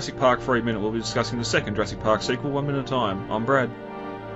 [0.00, 0.80] Jurassic Park for a minute.
[0.80, 3.30] We'll be discussing the second Jurassic Park sequel, one minute at a time.
[3.30, 3.70] I'm Brad.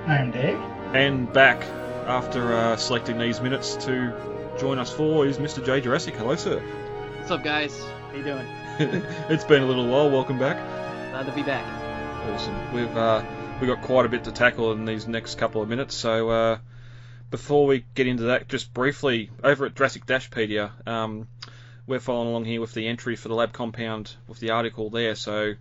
[0.06, 0.58] I'm Dave.
[0.92, 1.62] And back
[2.06, 4.12] after uh, selecting these minutes to
[4.60, 5.64] join us for is Mr.
[5.64, 6.16] J Jurassic.
[6.16, 6.60] Hello, sir.
[7.16, 7.82] What's up, guys?
[7.82, 8.46] How you doing?
[9.30, 10.10] it's been a little while.
[10.10, 10.58] Welcome back.
[11.12, 11.64] Glad to be back.
[12.30, 12.74] Awesome.
[12.74, 13.24] We've uh,
[13.58, 15.94] we got quite a bit to tackle in these next couple of minutes.
[15.94, 16.58] So uh,
[17.30, 21.26] before we get into that, just briefly over at Jurassic Dashpedia, um,
[21.86, 25.14] we're following along here with the entry for the lab compound with the article there.
[25.14, 25.54] So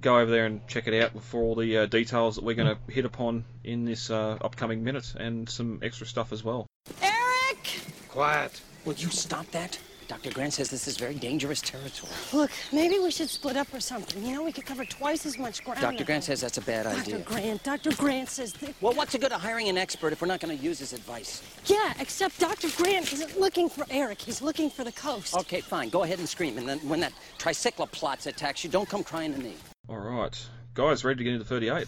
[0.00, 2.76] go over there and check it out for all the uh, details that we're going
[2.76, 6.66] to hit upon in this uh, upcoming minute and some extra stuff as well.
[7.00, 7.80] Eric!
[8.08, 8.60] Quiet.
[8.84, 9.78] Will you stop that?
[10.12, 10.30] Dr.
[10.34, 12.12] Grant says this is very dangerous territory.
[12.34, 14.22] Look, maybe we should split up or something.
[14.22, 15.80] You know, we could cover twice as much ground.
[15.80, 16.04] Dr.
[16.04, 17.00] Grant says that's a bad Dr.
[17.00, 17.18] idea.
[17.18, 17.24] Dr.
[17.24, 17.96] Grant, Dr.
[17.96, 18.74] Grant says that.
[18.82, 20.92] Well, what's the good of hiring an expert if we're not going to use his
[20.92, 21.42] advice?
[21.64, 22.68] Yeah, except Dr.
[22.76, 24.20] Grant isn't looking for Eric.
[24.20, 25.34] He's looking for the coast.
[25.34, 25.88] Okay, fine.
[25.88, 26.58] Go ahead and scream.
[26.58, 29.54] And then when that tricycloplot attacks you, don't come crying to me.
[29.88, 31.86] All right, guys, ready to get into 38?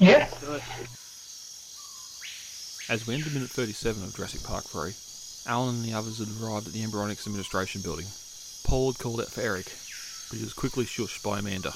[0.00, 0.28] Yeah.
[2.90, 4.92] As we end enter minute 37 of Jurassic Park 3,
[5.46, 8.06] Alan and the others had arrived at the Embryonics Administration building.
[8.64, 9.72] Paul had called out for Eric,
[10.28, 11.70] but he was quickly shushed by Amanda.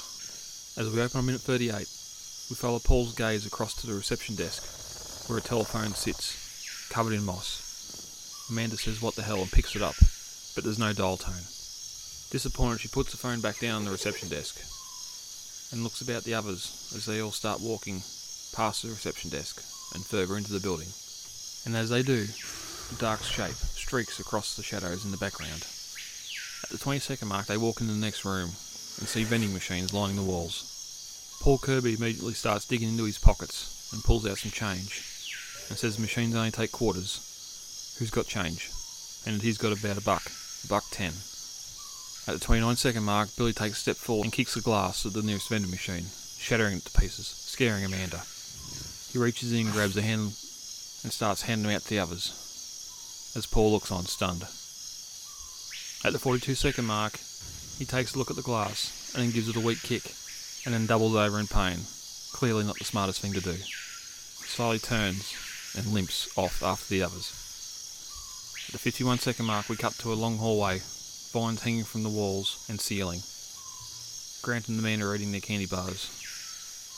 [0.77, 5.29] As we open on minute 38, we follow Paul's gaze across to the reception desk,
[5.29, 8.47] where a telephone sits, covered in moss.
[8.49, 9.95] Amanda says what the hell and picks it up,
[10.53, 11.47] but there's no dial tone.
[12.31, 14.59] Disappointed, she puts the phone back down on the reception desk
[15.71, 18.03] and looks about the others as they all start walking
[18.53, 19.63] past the reception desk
[19.95, 20.87] and further into the building.
[21.65, 22.27] And as they do,
[22.95, 25.65] dark shape streaks across the shadows in the background.
[26.63, 28.49] At the 20 second mark, they walk into the next room
[28.99, 31.37] and see vending machines lining the walls.
[31.41, 35.03] Paul Kirby immediately starts digging into his pockets and pulls out some change
[35.69, 37.95] and says the machines only take quarters.
[37.97, 38.69] Who's got change?
[39.25, 40.31] And he's got about a buck,
[40.63, 41.13] a buck ten.
[42.27, 45.13] At the 29 second mark, Billy takes a step forward and kicks the glass of
[45.13, 46.05] the nearest vending machine,
[46.37, 48.21] shattering it to pieces, scaring Amanda.
[49.11, 50.33] He reaches in grabs a hand
[51.03, 52.50] and starts handing out to the others,
[53.35, 54.43] as Paul looks on, stunned.
[56.03, 57.19] At the 42 second mark,
[57.77, 60.13] he takes a look at the glass and then gives it a weak kick,
[60.65, 61.79] and then doubles over in pain,
[62.33, 63.53] clearly not the smartest thing to do.
[63.53, 65.35] Slowly turns
[65.77, 67.31] and limps off after the others.
[68.67, 70.79] At the 51 second mark, we cut to a long hallway,
[71.31, 73.21] vines hanging from the walls and ceiling.
[74.41, 76.09] Grant and Amanda are eating their candy bars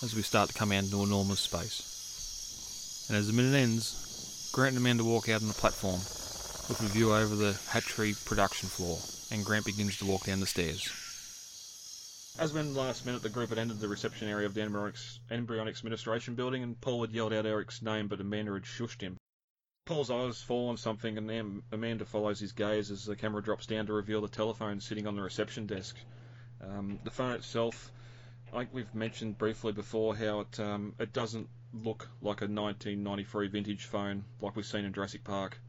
[0.01, 3.05] as we start to come out into enormous space.
[3.09, 5.99] And as the minute ends, Grant and Amanda walk out on the platform
[6.69, 8.97] with a view over the hatchery production floor,
[9.31, 10.89] and Grant begins to walk down the stairs.
[12.39, 15.79] As when last minute the group had entered the reception area of the Embryonics, Embryonics
[15.79, 19.17] Administration building, and Paul had yelled out Eric's name, but Amanda had shushed him.
[19.85, 23.65] Paul's eyes fall on something, and then Amanda follows his gaze as the camera drops
[23.65, 25.97] down to reveal the telephone sitting on the reception desk.
[26.61, 27.91] Um, the phone itself,
[28.53, 33.85] like we've mentioned briefly before, how it um, it doesn't look like a 1993 vintage
[33.85, 35.59] phone like we've seen in Jurassic Park.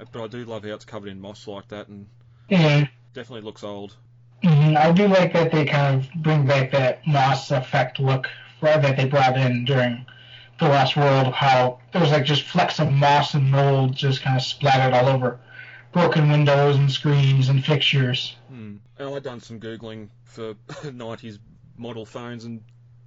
[0.00, 2.06] Uh, But I do love how it's covered in moss like that, and
[2.48, 2.86] Yeah.
[3.12, 3.96] definitely looks old.
[4.42, 4.76] Mhm.
[4.76, 8.28] I do like that they kind of bring back that moss effect look
[8.62, 10.04] that they brought in during
[10.58, 11.32] the Lost World.
[11.34, 15.08] How there was like just flecks of moss and mold just kind of splattered all
[15.08, 15.38] over
[15.92, 18.36] broken windows and screens and fixtures.
[18.48, 18.76] Hmm.
[18.98, 21.38] And I've done some googling for 90s
[21.76, 22.62] model phones, and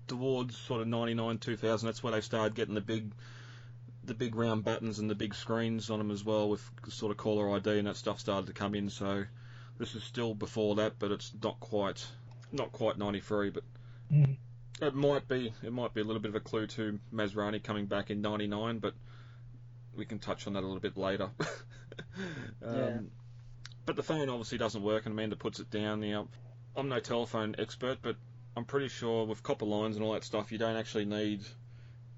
[0.07, 3.11] towards sort of 99, 2000, that's where they started getting the big,
[4.05, 7.17] the big round buttons and the big screens on them as well, with sort of
[7.17, 8.89] caller ID and that stuff started to come in.
[8.89, 9.25] So
[9.77, 12.05] this is still before that, but it's not quite,
[12.51, 13.63] not quite 93, but.
[14.11, 14.37] Mhm.
[14.81, 15.53] It might be.
[15.61, 18.79] It might be a little bit of a clue to Masrani coming back in '99,
[18.79, 18.95] but
[19.95, 21.29] we can touch on that a little bit later.
[22.61, 22.99] um, Yeah.
[23.85, 26.01] But the phone obviously doesn't work, and Amanda puts it down.
[26.01, 26.27] Now,
[26.75, 28.15] I'm no telephone expert, but
[28.55, 31.41] I'm pretty sure with copper lines and all that stuff, you don't actually need.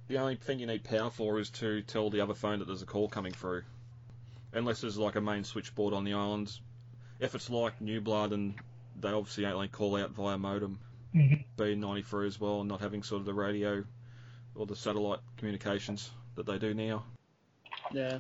[0.08, 2.82] The only thing you need power for is to tell the other phone that there's
[2.82, 3.64] a call coming through.
[4.54, 6.52] Unless there's like a main switchboard on the island.
[7.20, 8.56] If it's like New Blood and
[9.00, 10.80] they obviously only call out via modem,
[11.14, 11.46] Mhm.
[11.58, 13.84] B93 as well, and not having sort of the radio
[14.54, 17.06] or the satellite communications that they do now.
[17.92, 18.20] Yeah.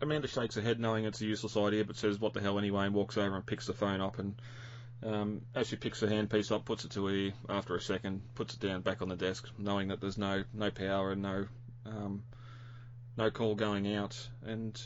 [0.00, 2.86] Amanda shakes her head knowing it's a useless idea, but says, what the hell anyway,
[2.86, 4.18] and walks over and picks the phone up.
[4.18, 4.34] And
[5.04, 8.54] um, as she picks the handpiece up, puts it to ear after a second, puts
[8.54, 11.46] it down back on the desk, knowing that there's no, no power and no,
[11.86, 12.22] um,
[13.16, 14.28] no call going out.
[14.44, 14.80] And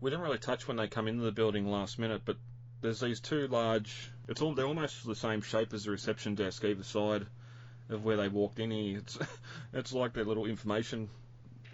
[0.00, 2.36] we didn't really touch when they come into the building last minute, but
[2.80, 6.64] there's these two large, it's all, they're almost the same shape as the reception desk
[6.64, 7.26] either side
[7.88, 8.98] of where they walked in here.
[8.98, 9.18] It's,
[9.72, 11.08] it's like their little information,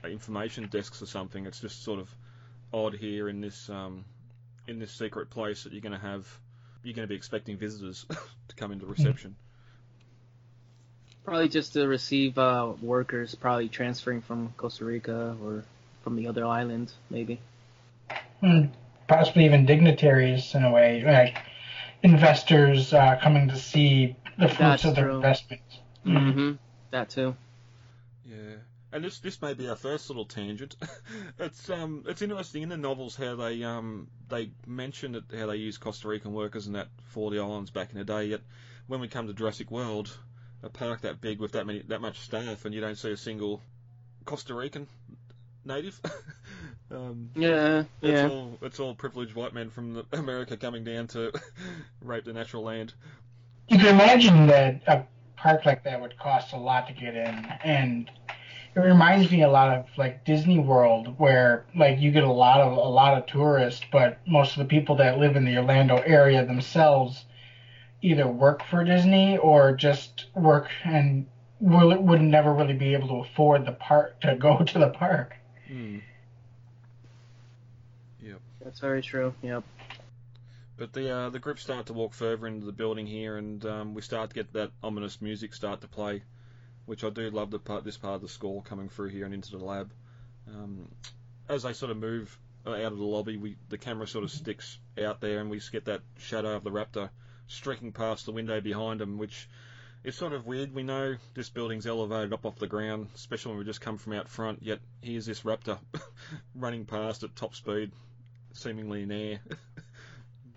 [0.05, 1.47] information desks or something.
[1.47, 2.09] It's just sort of
[2.73, 4.05] odd here in this um,
[4.67, 6.27] in this secret place that you're going to have
[6.83, 8.07] you're going to be expecting visitors
[8.49, 9.37] to come into reception.
[11.25, 15.65] Probably just to receive uh, workers, probably transferring from Costa Rica or
[16.03, 17.41] from the other island, maybe.
[18.41, 18.67] Hmm,
[19.07, 21.39] possibly even dignitaries in a way, like
[22.03, 25.17] investors uh, coming to see the fruits That's of their true.
[25.17, 25.79] investments.
[26.05, 26.53] Mm-hmm.
[26.91, 27.37] That too.
[28.27, 28.57] Yeah,
[28.93, 30.77] and this this may be our first little tangent.
[31.39, 35.57] it's um it's interesting in the novels how they um they mention it how they
[35.57, 38.27] use Costa Rican workers and that for the islands back in the day.
[38.27, 38.43] Yet
[38.87, 40.17] when we come to Jurassic World,
[40.63, 43.17] a park that big with that many that much staff, and you don't see a
[43.17, 43.61] single
[44.25, 44.87] Costa Rican
[45.65, 46.01] native.
[46.91, 48.29] um, Yeah, it's yeah.
[48.29, 51.33] all it's all privileged white men from the, America coming down to
[52.01, 52.95] rape the natural land.
[53.69, 55.07] You can imagine that a
[55.37, 58.11] park like that would cost a lot to get in, and
[58.75, 62.61] it reminds me a lot of like Disney World, where like you get a lot
[62.61, 65.97] of a lot of tourists, but most of the people that live in the Orlando
[65.99, 67.25] area themselves
[68.01, 71.27] either work for Disney or just work and
[71.61, 75.35] will, would never really be able to afford the park to go to the park.
[75.69, 75.99] Hmm.
[78.65, 79.35] That's very true.
[79.43, 79.65] Yep.
[80.77, 83.95] But the uh, the group start to walk further into the building here, and um,
[83.95, 86.23] we start to get that ominous music start to play,
[86.87, 89.35] which I do love the part this part of the score coming through here and
[89.35, 89.93] into the lab.
[90.49, 90.89] Um,
[91.49, 92.37] as they sort of move
[92.67, 95.61] uh, out of the lobby, we the camera sort of sticks out there, and we
[95.71, 97.11] get that shadow of the raptor
[97.47, 99.49] streaking past the window behind them, which
[100.05, 100.75] is sort of weird.
[100.75, 104.15] We know this building's elevated up off the ground, especially when we just come from
[104.15, 104.63] out front.
[104.63, 105.79] Yet here's this raptor
[106.55, 107.93] running past at top speed,
[108.53, 109.41] seemingly in air.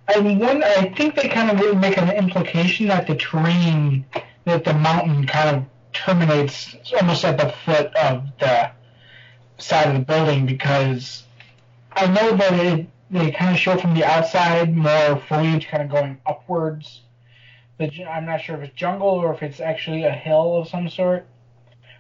[0.07, 4.05] And one, I think they kind of really make an implication that the terrain,
[4.45, 8.71] that the mountain kind of terminates almost at the foot of the
[9.59, 11.23] side of the building because
[11.93, 15.89] I know that it, they kind of show from the outside more foliage kind of
[15.89, 17.03] going upwards.
[17.79, 20.89] The, I'm not sure if it's jungle or if it's actually a hill of some
[20.89, 21.27] sort.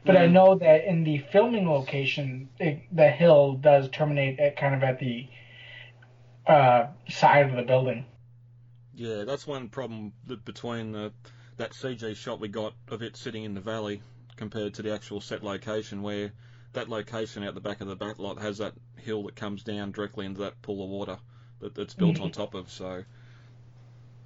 [0.05, 0.33] But I Mhm.
[0.33, 4.99] know that in the filming location, it, the hill does terminate at kind of at
[4.99, 5.29] the
[6.47, 8.05] uh, side of the building.
[8.93, 10.13] Yeah, that's one problem
[10.45, 11.13] between the,
[11.57, 14.01] that CG shot we got of it sitting in the valley
[14.35, 16.31] compared to the actual set location, where
[16.73, 19.91] that location out the back of the back lot has that hill that comes down
[19.91, 21.17] directly into that pool of water
[21.59, 22.69] that, that's built on top of.
[22.69, 23.03] So,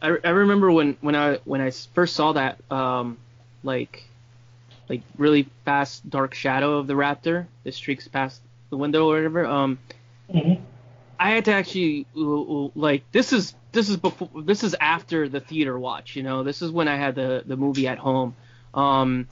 [0.02, 3.18] I, I remember when, when I when I s- first saw that um
[3.64, 4.04] like
[4.88, 9.46] like really fast dark shadow of the raptor that streaks past the window or whatever
[9.46, 9.78] um
[10.34, 10.62] Mhm.
[11.20, 15.78] I had to actually like this is this is before this is after the theater
[15.78, 16.44] watch you know?
[16.44, 18.36] This is when I had the the movie at home.
[18.74, 19.28] Um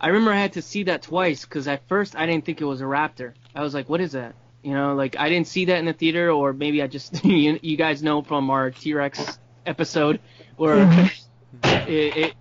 [0.00, 2.64] I remember I had to see that twice because at first I didn't think it
[2.64, 3.34] was a raptor.
[3.54, 4.34] I was like what is that?
[4.62, 7.58] You know like I didn't see that in the theater or maybe I just you,
[7.62, 10.20] you guys know from our T-Rex episode
[10.56, 11.10] where
[11.64, 12.34] it, it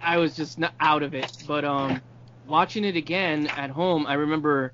[0.00, 1.44] I was just not out of it.
[1.46, 2.00] But um,
[2.46, 4.72] watching it again at home, I remember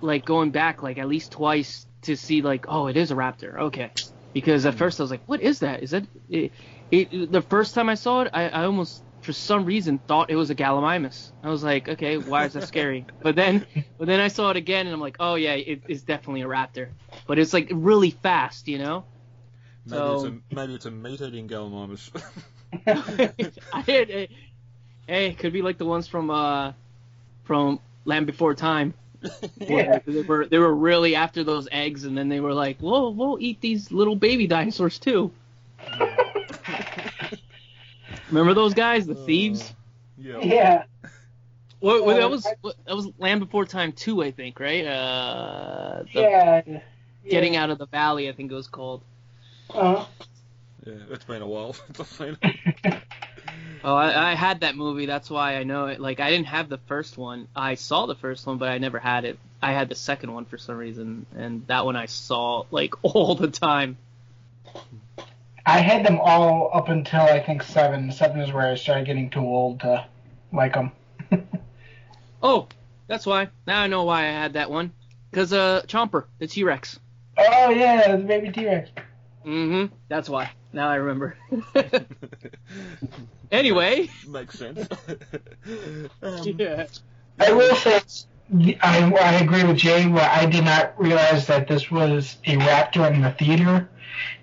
[0.00, 3.58] like going back like at least twice to see like, oh, it is a raptor.
[3.58, 3.90] Okay,
[4.32, 5.82] because at first I was like, what is that?
[5.82, 6.52] Is that it?
[6.90, 10.36] it the first time I saw it, I, I almost for some reason thought it
[10.36, 11.32] was a Gallimimus.
[11.42, 13.06] I was like, okay, why is that scary?
[13.22, 13.66] but then,
[13.98, 16.46] but then I saw it again and I'm like, oh yeah, it is definitely a
[16.46, 16.88] raptor.
[17.26, 19.04] But it's like really fast, you know.
[19.84, 22.10] maybe, So- it's a, maybe it's a meat-eating Gallimimus.
[22.86, 24.28] I had, hey,
[25.06, 26.72] hey, could be like the ones from uh
[27.44, 28.94] from Land Before Time.
[29.60, 29.98] Yeah.
[30.06, 33.36] They were they were really after those eggs, and then they were like, "Whoa, we'll
[33.40, 35.30] eat these little baby dinosaurs too."
[38.28, 39.74] Remember those guys, the thieves?
[40.18, 40.38] yeah.
[40.40, 40.84] Yeah.
[41.80, 44.84] What, what, Uh, that was that was Land Before Time two, I think, right?
[44.86, 46.80] Uh, the Yeah.
[47.28, 49.02] Getting out of the valley, I think it was called.
[49.74, 50.04] Uh,
[50.86, 51.76] Yeah, it's been a while
[53.82, 55.06] Oh, I, I had that movie.
[55.06, 56.00] That's why I know it.
[56.00, 57.48] Like, I didn't have the first one.
[57.56, 59.38] I saw the first one, but I never had it.
[59.62, 63.34] I had the second one for some reason, and that one I saw like all
[63.34, 63.96] the time.
[65.66, 68.12] I had them all up until I think seven.
[68.12, 70.06] Seven is where I started getting too old to
[70.52, 70.92] like them.
[72.42, 72.68] Oh,
[73.06, 73.48] that's why.
[73.66, 74.92] Now I know why I had that one.
[75.32, 76.98] Cause uh, Chomper, the T Rex.
[77.36, 78.90] Oh yeah, the baby T Rex.
[79.44, 79.94] Mm-hmm.
[80.08, 80.50] That's why.
[80.72, 81.36] Now I remember.
[83.50, 84.08] anyway.
[84.26, 84.88] Makes sense.
[86.22, 86.86] um, Yeah.
[87.38, 88.00] I will say,
[88.82, 90.06] I, I agree with Jay.
[90.06, 93.88] Where I did not realize that this was a raptor in the theater.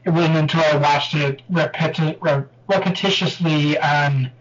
[0.06, 4.32] It wasn't until I watched it repeti- re- repetitiously on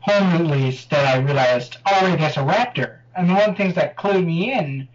[0.00, 2.98] home at least that I realized, oh wait, that's a raptor.
[3.16, 4.88] And the one of the things that clued me in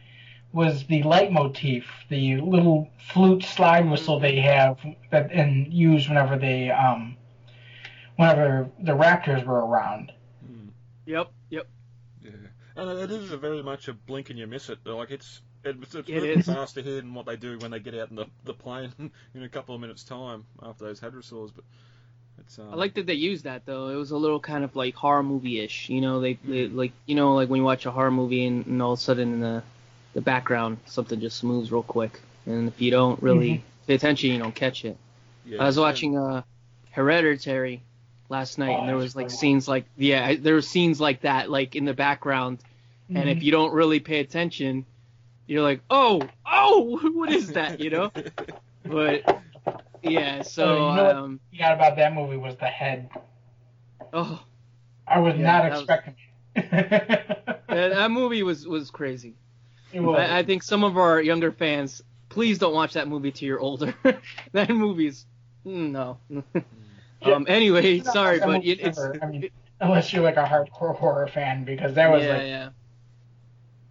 [0.53, 4.77] was the leitmotif, the little flute slide whistle they have
[5.12, 7.17] that and use whenever they um
[8.19, 10.11] whenever the raptors were around.
[11.05, 11.31] Yep.
[11.49, 11.67] Yep.
[12.21, 12.31] Yeah,
[12.75, 14.79] And it is a very much a blink and you miss it.
[14.85, 16.45] Like it's it's, it's It moving is.
[16.45, 18.91] fast ahead in what they do when they get out in the, the plane
[19.33, 21.51] in a couple of minutes time after those hadrosaurs.
[21.55, 21.63] But
[22.39, 23.88] it's um, I like that they used that though.
[23.88, 25.89] It was a little kind of like horror movie ish.
[25.89, 28.65] You know, they, they like you know like when you watch a horror movie and,
[28.65, 29.63] and all of a sudden in the
[30.13, 34.39] the background something just moves real quick, and if you don't really pay attention, you
[34.39, 34.97] don't catch it.
[35.45, 36.43] yeah, I was watching uh
[36.91, 37.81] Hereditary
[38.29, 41.50] last night, Oh, and there was like scenes like yeah, there were scenes like that
[41.50, 42.59] like in the background,
[43.13, 44.86] and if you don't really pay attention,
[45.48, 47.79] you're like, oh, oh, what is that?
[47.79, 48.12] You know?
[48.86, 49.41] But
[50.03, 51.15] yeah, so Oh, you know what?
[51.15, 53.09] um, forgot about that movie was the head.
[54.13, 54.41] oh,
[55.07, 56.25] I was Yeah, not that was- expecting it.
[56.71, 59.36] that, that movie was was crazy.
[59.93, 60.19] It was.
[60.19, 63.59] I, I think some of our younger fans, please don't watch that movie till you're
[63.59, 63.93] older.
[64.51, 65.25] that movie's
[65.65, 66.15] mm,
[67.25, 67.35] no.
[67.35, 67.45] um.
[67.47, 68.99] Anyway, It's sorry, that but it, it's.
[68.99, 69.49] I mean,
[69.79, 72.69] unless you're like a hardcore horror fan, because that was yeah, like yeah.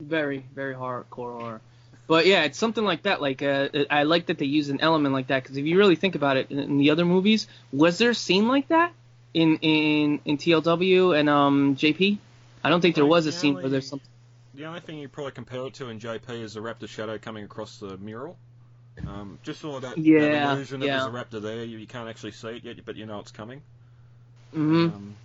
[0.00, 1.60] Very, very hardcore horror.
[2.06, 3.20] But yeah, it's something like that.
[3.20, 5.96] Like, uh, I like that they use an element like that because if you really
[5.96, 8.92] think about it, in, in the other movies, was there a scene like that
[9.34, 12.18] in in in TLW and um JP?
[12.64, 14.08] I don't think there was a scene where only- there's something.
[14.54, 17.44] The only thing you probably compare it to in JP is the raptor shadow coming
[17.44, 18.36] across the mural.
[19.06, 20.98] Um, just saw that, that Yeah, illusion yeah.
[20.98, 21.64] that there's a raptor there.
[21.64, 23.62] You, you can't actually see it yet, but you know it's coming.
[24.52, 25.16] hmm Um,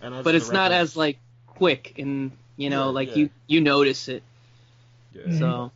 [0.00, 3.14] and but it's not as like quick and you know Yeah, like yeah.
[3.16, 4.22] you you notice it.
[5.12, 5.38] Yeah.
[5.38, 5.72] So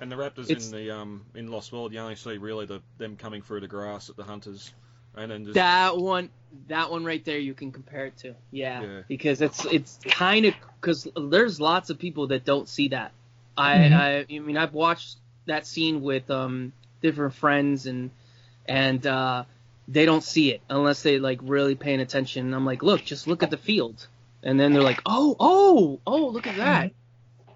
[0.00, 2.80] And the raptors It's- in the um in Lost World, you only see really the
[2.98, 4.72] them coming through the grass at the hunters,
[5.16, 6.30] and then just that one
[6.68, 9.00] that one right there you can compare it to yeah, Yeah.
[9.08, 13.12] because it's it's kind of because there's lots of people that don't see that
[13.56, 13.92] I, Mhm.
[13.92, 15.18] I i mean i've watched
[15.50, 18.10] that scene with um different friends and
[18.66, 19.44] and uh
[19.88, 22.46] they don't see it unless they like really paying attention.
[22.46, 24.06] And i'm like look just look at the field.
[24.42, 26.92] And then they're like oh oh oh look at that.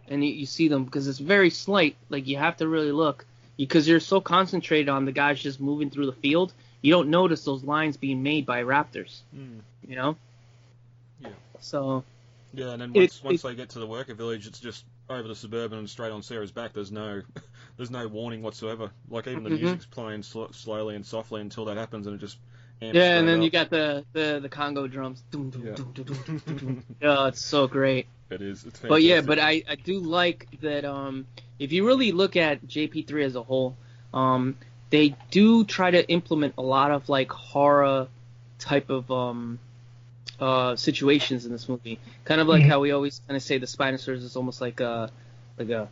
[0.08, 1.96] And you, you see them because it's very slight.
[2.10, 3.24] Like you have to really look.
[3.56, 6.52] Because you're so concentrated on the guys just moving through the field
[6.84, 9.20] you don't notice those lines being made by raptors.
[9.34, 9.60] Mm.
[9.88, 10.16] you know?
[11.18, 11.28] Yeah.
[11.60, 12.04] so
[12.52, 14.84] yeah, and then It- once once it- they get to the worker village, it's just
[15.08, 16.74] over the suburban and straight on Sarah's back.
[16.74, 17.22] There's no
[17.76, 18.90] there's no warning whatsoever.
[19.10, 19.58] Like even the Mhm.
[19.58, 22.38] music's playing sl- slowly and softly until that happens, and it just
[22.82, 23.52] amps yeah and then you up.
[23.52, 25.76] got the the the congo drums Yeah.
[27.02, 28.64] oh it's so great It is.
[28.64, 31.26] It's but yeah but i i do like that um
[31.58, 33.76] if you really look at jp3 as a whole
[34.12, 34.56] um
[34.90, 38.08] they do try to implement a lot of like horror
[38.58, 39.58] type of um
[40.40, 42.68] uh situations in this movie kind of like Mhm.
[42.68, 45.10] how we always kind of say the spinosaurus is almost like a
[45.58, 45.88] like a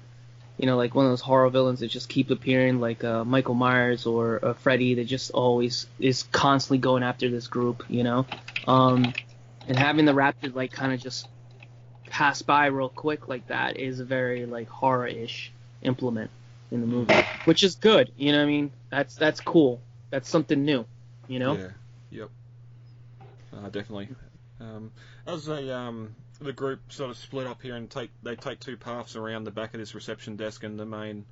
[0.63, 3.55] you know like one of those horror villains that just keep appearing like uh, michael
[3.55, 8.25] myers or uh, freddy that just always is constantly going after this group you know
[8.69, 9.13] um
[9.69, 11.27] and having the raptor like kind of just
[12.09, 15.53] pass by real quick like that is a very like horror-ish
[15.83, 16.31] implement
[16.71, 20.29] in the movie which is good you know what i mean that's that's cool that's
[20.29, 20.87] something new
[21.27, 21.69] you know Yeah.
[22.11, 22.31] Yep.
[23.53, 24.09] Uh, definitely.
[24.61, 24.93] Um,
[25.27, 28.77] as they um, the group sort of split up here and take they take two
[28.77, 31.25] paths around the back of this reception desk and the main.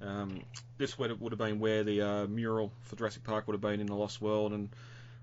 [0.00, 0.42] Um,
[0.76, 3.86] this would have, been where the uh, mural for Jurassic Park would have been in
[3.86, 4.68] the Lost World, and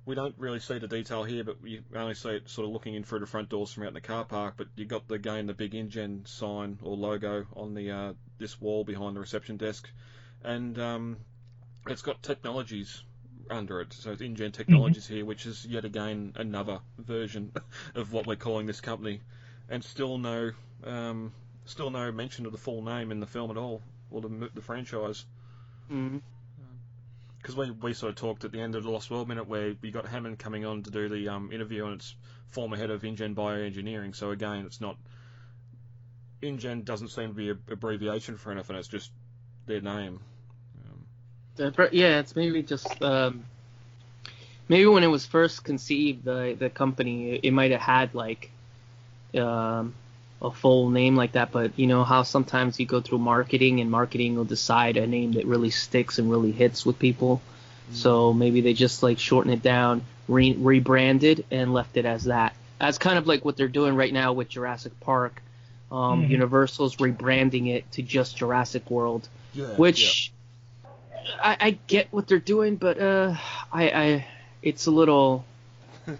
[0.05, 2.95] we don't really see the detail here, but we only see it sort of looking
[2.95, 4.55] in through the front doors from out in the car park.
[4.57, 8.59] But you got the game, the big InGen sign or logo on the uh, this
[8.59, 9.87] wall behind the reception desk,
[10.43, 11.17] and um,
[11.87, 13.03] it's got technologies
[13.49, 13.93] under it.
[13.93, 17.51] So it's InGen Technologies here, which is yet again another version
[17.95, 19.21] of what we're calling this company,
[19.69, 20.51] and still no,
[20.83, 21.33] um,
[21.65, 24.49] still no mention of the full name in the film at all, or the m-
[24.53, 25.25] the franchise.
[27.41, 29.73] Because we, we sort of talked at the end of the Lost World minute where
[29.81, 32.15] we got Hammond coming on to do the um, interview, and it's
[32.47, 34.15] former head of InGen Bioengineering.
[34.15, 34.97] So again, it's not
[36.41, 38.75] InGen doesn't seem to be a abbreviation for anything.
[38.75, 39.11] It's just
[39.65, 40.19] their name.
[41.57, 43.43] The yeah, it's maybe just um,
[44.67, 48.49] maybe when it was first conceived, the the company it, might have had like
[49.37, 49.93] um,
[50.41, 51.51] a full name like that.
[51.51, 55.33] But you know how sometimes you go through marketing and marketing will decide a name
[55.33, 57.41] that really sticks and really hits with people.
[57.93, 62.55] So maybe they just like shorten it down, re- rebranded, and left it as that.
[62.79, 65.41] That's kind of like what they're doing right now with Jurassic Park.
[65.91, 66.29] Um, Mhm.
[66.29, 70.31] Universal's rebranding it to just Jurassic World yeah, which
[71.43, 73.35] I, I get what they're doing, but uh,
[73.71, 74.25] I, I
[74.61, 75.45] it's a little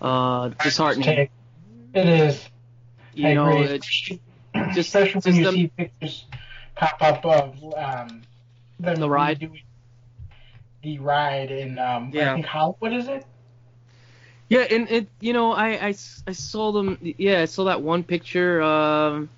[0.02, 1.30] uh, disheartening.
[1.94, 2.48] It is.
[3.14, 3.64] You I know, agree.
[3.64, 3.86] it,
[4.74, 6.26] just especially when just you them- see pictures
[6.76, 8.22] pop up of um,
[8.80, 9.40] them The ride?
[9.40, 9.64] redoing
[10.84, 12.32] the ride in um, Yeah.
[12.32, 13.26] I think how what is it?
[14.50, 16.98] yeah, and it you know I, I s- I saw them.
[17.02, 18.62] Yeah, I saw that one picture.
[18.62, 19.30] Um,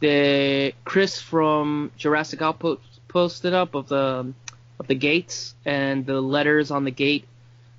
[0.00, 4.32] the Chris from Jurassic Outpost posted up of the
[4.78, 7.24] of the gates and the letters on the gate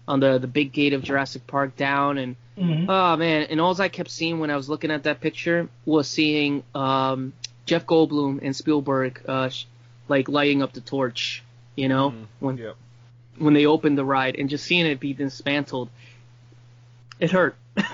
[0.08, 2.86] on the the big gate of Jurassic Park down and Mhm.
[2.90, 6.08] oh man and all I kept seeing when I was looking at that picture was
[6.08, 7.34] seeing um,
[7.68, 9.66] Jeff Goldblum and Spielberg uh, sh-
[10.08, 11.44] like lighting up the torch
[11.76, 12.76] you know when Yep.
[13.38, 15.90] when they opened the ride and just seeing it be dismantled
[17.20, 17.56] it hurt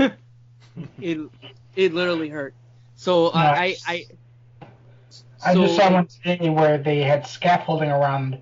[1.02, 1.20] it
[1.76, 2.54] it literally hurt
[2.96, 3.84] so uh, I Nice.
[3.86, 4.06] I
[5.46, 8.42] I just saw one today where they had scaffolding around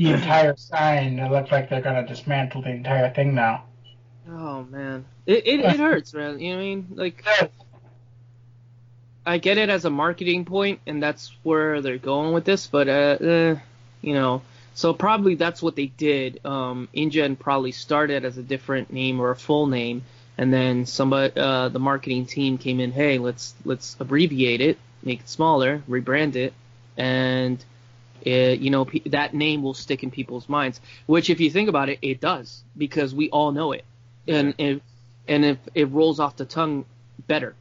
[0.00, 1.18] the entire sign.
[1.18, 3.64] It looks like they're gonna dismantle the entire thing now.
[4.28, 6.38] Oh man, it it, it hurts, man.
[6.38, 6.86] You know what I mean?
[6.94, 7.24] Like
[9.26, 12.66] I get it as a marketing point, and that's where they're going with this.
[12.66, 13.56] But uh, eh,
[14.00, 14.42] you know,
[14.74, 16.44] so probably that's what they did.
[16.44, 20.02] Um, InGen probably started as a different name or a full name,
[20.38, 22.92] and then somebody, uh, the marketing team came in.
[22.92, 26.54] Hey, let's let's abbreviate it, make it smaller, rebrand it,
[26.96, 27.62] and
[28.26, 30.80] it, you know pe- that name will stick in people's minds.
[31.06, 33.84] Which, if you think about it, it does because we all know it,
[34.28, 34.80] and if
[35.28, 36.84] and if it rolls off the tongue
[37.26, 37.54] better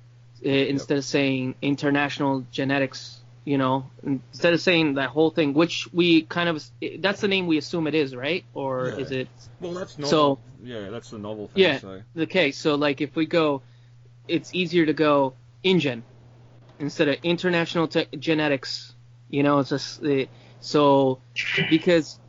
[0.46, 3.16] uh, instead of saying international genetics.
[3.46, 6.64] You know, instead of saying that whole thing, which we kind of
[7.00, 8.44] that's the name we assume it is, right?
[8.54, 8.98] Or Yeah.
[9.04, 9.28] is it
[9.60, 10.10] Well, that's novel.
[10.10, 11.64] So- yeah, that's the novel thing.
[11.64, 11.80] Yeah.
[11.80, 12.02] So.
[12.14, 12.58] the case?
[12.60, 13.64] So like if we go,
[14.28, 16.04] it's easier to go InGen
[16.80, 18.94] instead of international te- genetics.
[19.32, 20.26] You know, it's just uh,
[20.60, 21.20] so
[21.70, 22.20] because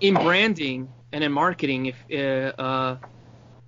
[0.00, 2.96] in branding and in marketing, if uh, uh,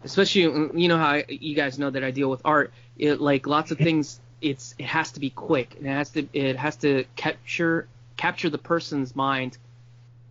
[0.05, 0.43] especially
[0.81, 3.71] you know how I, you guys know that I deal with art, it like lots
[3.71, 4.21] of things.
[4.41, 8.51] It's it has to be quick and it has to it has to capture capture
[8.51, 9.59] the person's mind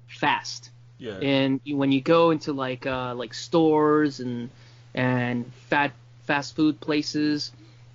[0.08, 1.20] fast Yeah.
[1.22, 4.50] and when you go into like uh, like stores and
[4.94, 5.92] and fat
[6.24, 7.52] fast food places,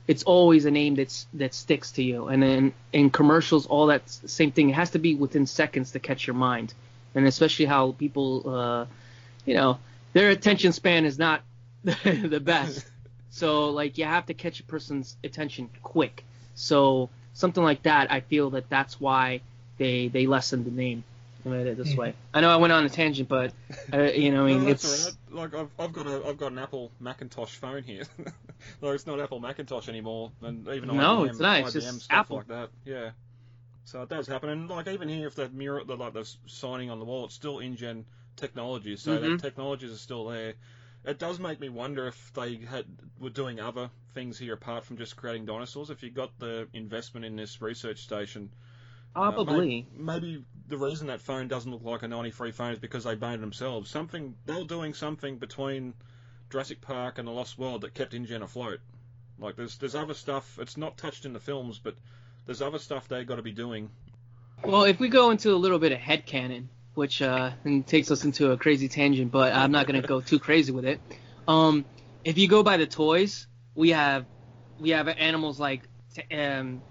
[0.07, 2.29] it's always a name that's that sticks to you.
[2.29, 4.71] And then in commercials, all that same thing.
[4.71, 6.75] It has to be within seconds to catch your mind,
[7.15, 8.87] and especially how people, uh,
[9.47, 9.79] you know,
[10.13, 11.43] their attention span is not
[11.83, 12.87] the best.
[13.31, 16.25] so like you have to catch a person's attention quick.
[16.55, 19.41] So something like that, I feel that that's why
[19.79, 21.05] they they lessened the name.
[21.45, 22.15] I made it this way.
[22.33, 23.53] I know I went on a tangent, but
[23.93, 25.53] uh, you know, I mean, No, that's it's all right.
[25.53, 28.05] Like I've, I've got a I've got an Apple Macintosh phone here.
[28.83, 31.61] no, it's not Apple Macintosh anymore, and even No, IBM, it's not.
[31.61, 32.37] It's just stuff Apple.
[32.39, 32.71] like that.
[32.85, 33.11] Yeah.
[33.85, 36.91] So it does happen, and like even here, if that mirror, the like the signing
[36.91, 39.21] on the wall, it's still InGen technologies, so Mhm.
[39.21, 40.55] that technologies are still there.
[41.05, 42.87] It does make me wonder if they had
[43.21, 45.91] were doing other things here apart from just creating dinosaurs.
[45.91, 48.49] If you got the investment in this research station,
[49.15, 49.87] probably.
[49.97, 53.15] may- maybe the reason that phone doesn't look like a 93 phone is because they
[53.17, 53.91] made it themselves.
[53.91, 55.95] Something they were doing something between
[56.51, 58.81] Jurassic Park and The Lost World that kept InGen afloat.
[59.39, 60.59] Like there's there's other stuff.
[60.61, 61.95] It's not touched in the films, but
[62.47, 63.91] there's other stuff they've got to be doing.
[64.65, 68.11] Well, if we go into a little bit of head headcanon, which uh, and takes
[68.11, 71.01] us into a crazy tangent, but I'm not going to go too crazy with it.
[71.49, 71.85] Um,
[72.25, 74.27] if you go by the toys, we have
[74.79, 75.83] we have animals like
[76.33, 76.83] um,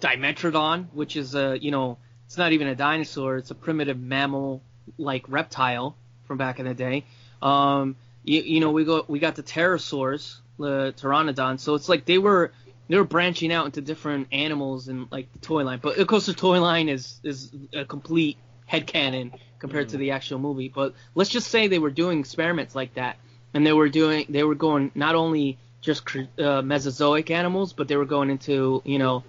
[0.00, 5.24] Dimetrodon, which is a you know it's not even a dinosaur; it's a primitive mammal-like
[5.28, 7.04] reptile from back in the day.
[7.42, 11.58] Um, you, you know we go we got the pterosaurs, the pteranodon.
[11.58, 12.52] So it's like they were
[12.88, 15.80] they were branching out into different animals and like the toy line.
[15.82, 20.12] But of course the toy line is is a complete head headcanon compared to the
[20.12, 20.68] actual movie.
[20.68, 23.16] But let's just say they were doing experiments like that,
[23.54, 26.02] and they were doing they were going not only just
[26.38, 29.24] uh, Mesozoic animals, but they were going into you know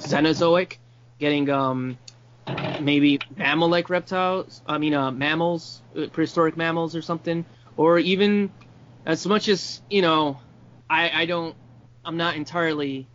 [0.00, 0.78] Cenozoic,
[1.18, 1.98] getting um
[2.78, 4.62] maybe mammal-like reptiles.
[4.66, 7.44] I mean uh, mammals, uh, prehistoric mammals or something,
[7.76, 8.52] or even
[9.06, 10.40] as much as you know,
[10.88, 11.54] I I don't
[12.04, 13.06] I'm not entirely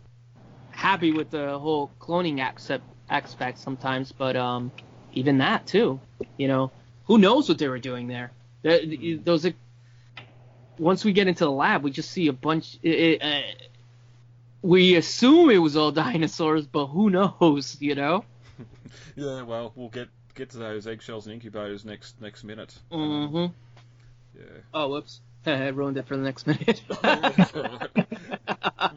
[0.70, 4.72] happy with the whole cloning aspect aspect sometimes, but um,
[5.12, 6.00] even that too,
[6.36, 6.70] you know,
[7.04, 8.32] who knows what they were doing there?
[8.62, 9.46] Th- Those
[10.78, 12.78] once we get into the lab, we just see a bunch.
[12.82, 13.40] It, uh,
[14.66, 17.76] we assume it was all dinosaurs, but who knows?
[17.80, 18.24] You know.
[19.18, 22.74] Yeah, well, we'll get get to those eggshells and incubators next next minute.
[22.92, 23.46] Mm-hmm.
[24.38, 24.42] Yeah.
[24.74, 25.20] Oh, whoops!
[25.46, 26.82] I ruined it for the next minute.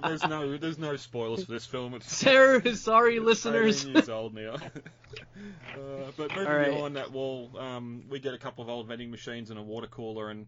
[0.03, 1.93] there's no there's no spoilers for this film.
[1.93, 3.83] It's Sarah, sorry, It's listeners.
[3.83, 4.55] 18 years old now.
[4.55, 6.71] uh, but moving right.
[6.71, 9.87] beyond that wall, um, we get a couple of old vending machines and a water
[9.87, 10.47] cooler, and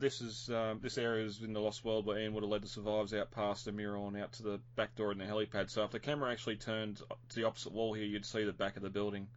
[0.00, 2.62] this is um, this area is in the Lost World where Ian would have led
[2.62, 5.70] the survivors out past the mirror and out to the back door in the helipad.
[5.70, 8.76] So if the camera actually turned to the opposite wall here, you'd see the back
[8.76, 9.28] of the building.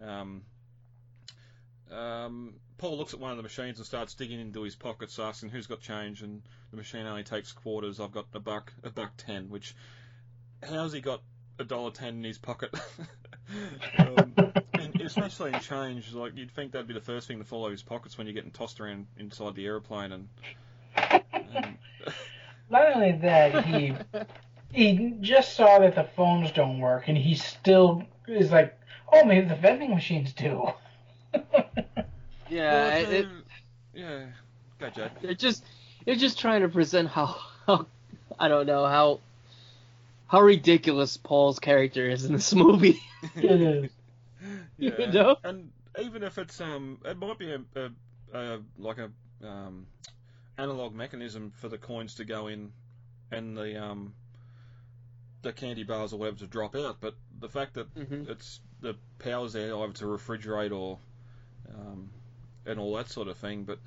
[0.00, 0.42] Um,
[1.90, 5.50] um, Paul looks at one of the machines and starts digging into his pockets, asking
[5.50, 8.00] who's got change, and the machine only takes quarters.
[8.00, 9.48] I've got a buck, a buck ten.
[9.48, 9.74] Which,
[10.62, 11.22] how's he got
[11.58, 12.74] a dollar ten in his pocket.
[13.98, 14.34] um,
[15.04, 17.72] especially in change, like you'd think that'd be the first thing to fall out of
[17.72, 20.28] his pockets when you're getting tossed around inside the aeroplane, and,
[20.96, 21.78] and
[22.70, 23.94] Not only that, he
[24.72, 28.78] he just saw that the phones don't work, and he still is like,
[29.12, 30.68] oh, maybe the vending machines do.
[32.48, 33.26] Yeah, Well, it, it,
[33.94, 34.26] yeah,
[34.78, 35.10] gotcha.
[35.14, 35.26] Jay.
[35.26, 35.64] they're just
[36.04, 37.36] they're just trying to present how
[37.66, 37.86] how
[38.38, 39.20] I don't know how
[40.26, 43.00] how ridiculous Paul's character is in this movie.
[43.34, 43.90] it is.
[44.98, 45.36] You Yeah, know?
[45.44, 47.90] and even if it's um, it might be a, a,
[48.32, 49.10] a like a
[49.46, 49.86] um,
[50.58, 52.72] analog mechanism for the coins to go in,
[53.30, 54.14] and the um,
[55.42, 56.96] the candy bars or whatever to drop out.
[57.00, 58.26] But the fact that Mhm.
[58.26, 60.98] it's the powers there either to refrigerate or
[61.74, 62.10] um,
[62.66, 63.78] and all that sort of thing, but.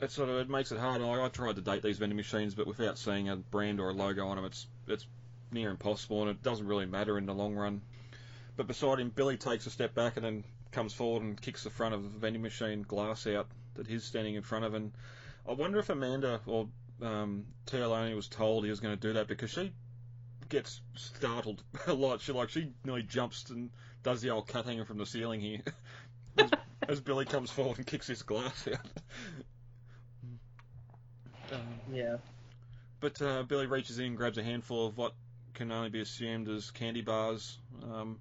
[0.00, 1.02] It sort of it makes it hard.
[1.02, 3.92] I, I tried to date these vending machines, but without seeing a brand or a
[3.92, 5.06] logo on them, it's it's
[5.52, 7.82] near impossible, and it doesn't really matter in the long run.
[8.58, 11.70] But beside him, Billy takes a step back and then comes forward and kicks the
[11.70, 14.74] front of the vending machine glass out that he's standing in front of.
[14.74, 14.90] And
[15.48, 16.66] I wonder if Amanda or
[17.00, 19.70] um, Téa Leoni was told he was going to do that because she
[20.48, 22.20] gets startled a lot.
[22.20, 23.70] She like she nearly jumps and
[24.02, 25.60] does the old cat hanger from the ceiling here
[26.36, 26.50] as,
[26.88, 28.80] as Billy comes forward and kicks his glass out.
[31.52, 31.60] um,
[31.92, 32.16] Yeah.
[32.98, 35.12] but uh, Billy reaches in grabs a handful of what
[35.54, 38.18] can only be assumed as candy bars um,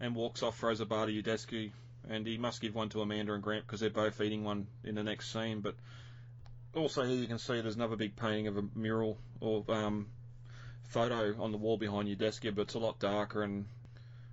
[0.00, 1.70] and walks off, throws a bar to Udesky,
[2.08, 4.94] and he must give one to Amanda and Grant because they're both eating one in
[4.94, 5.60] the next scene.
[5.60, 5.74] But
[6.74, 10.06] also here you can see there's another big painting of a mural or um,
[10.84, 13.66] photo on the wall behind Udesky, but it's a lot darker and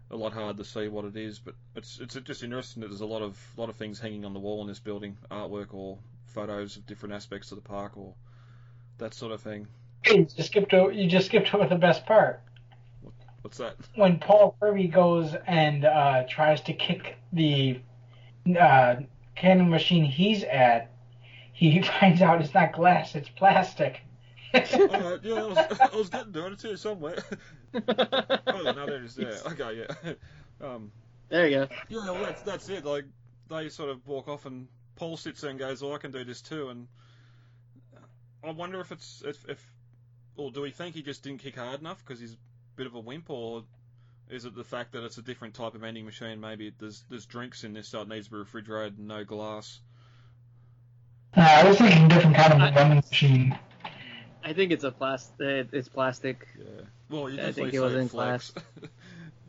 [0.09, 1.39] a lot hard to see what it is.
[1.39, 4.33] But it's it's just interesting that there's a lot of lot of things hanging on
[4.33, 5.97] the wall in this building, artwork or
[6.27, 8.13] photos of different aspects of the park or
[8.97, 9.67] that sort of thing.
[10.05, 10.91] You just skipped over.
[10.91, 12.41] You just skipped over the best part.
[13.41, 13.75] What's that?
[13.95, 17.79] when Paul Kirby goes and uh, tries to kick the
[18.59, 18.95] uh,
[19.35, 20.91] cannon machine he's at,
[21.53, 24.01] he finds out it's not glass, it's plastic.
[24.53, 26.63] Alright, yeah, I was, I was getting to it.
[26.63, 27.23] It's somewhere.
[27.73, 27.81] oh,
[28.75, 29.17] no, there it is.
[29.17, 30.13] Yeah, okay, yeah.
[30.61, 30.91] Um,
[31.29, 31.67] There you go.
[31.89, 32.85] yeah, well, that's that's it.
[32.85, 33.05] Like
[33.49, 36.25] they sort of walk off, and Paul sits there and goes, "Oh, I can do
[36.25, 36.87] this too." And
[38.43, 39.65] I wonder if it's if, if
[40.35, 42.37] or do we think he just didn't kick hard enough because he's a
[42.75, 43.63] bit of a wimp, or
[44.29, 46.39] is it the fact that it's a different type of vending machine?
[46.39, 49.79] Maybe there's there's drinks in this, so it needs to be refrigerated and no glass.
[51.35, 53.57] Uh, I was thinking different kind of a vending machine.
[54.43, 55.67] I think it's a plastic.
[55.71, 56.47] It's plastic.
[56.57, 56.65] Yeah.
[57.09, 58.51] Well, you I think it was in flex.
[58.51, 58.65] class.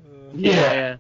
[0.05, 0.73] Uh, Yeah.
[0.73, 0.97] Yeah.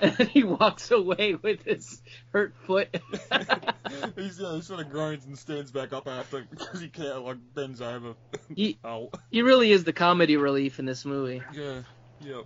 [0.00, 2.88] And he walks away with his hurt foot.
[4.16, 7.38] he's, yeah, he sort of groans and stands back up after because he can't like
[7.54, 8.14] bends over.
[8.54, 11.42] He- oh, he really is the comedy relief in this movie.
[11.52, 11.82] yeah,
[12.20, 12.44] yep.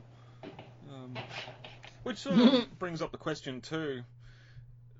[0.90, 1.14] Um,
[2.03, 4.03] which sort of brings up the question too.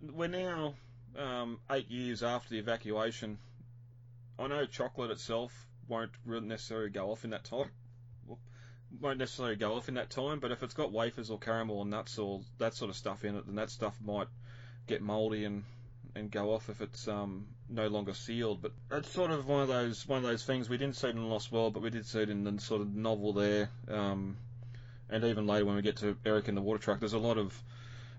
[0.01, 0.75] We're now
[1.19, 3.38] um, eight years after the evacuation.
[4.38, 5.53] I know chocolate itself
[5.88, 7.71] won't necessarily go off in that time.
[9.01, 11.87] Won't necessarily go off in that time, but if it's got wafers or caramel or
[11.87, 14.29] nuts or that sort of stuff in it, then that stuff might
[14.87, 15.65] get mouldy and
[16.17, 18.63] and go off if it's um, no longer sealed.
[18.63, 21.17] But it's sort of one of those one of those things we didn't see it
[21.17, 23.71] in Lost World, but we did see it in the sort of novel there.
[23.89, 24.37] Um,
[25.11, 27.39] and even later when we get to Eric in the water truck, there's a lot
[27.39, 27.61] of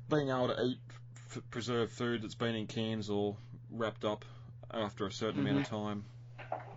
[0.10, 0.78] being able to eat
[1.16, 3.36] f- preserved food that's been in cans or
[3.72, 4.26] wrapped up
[4.72, 6.06] after a certain amount of time.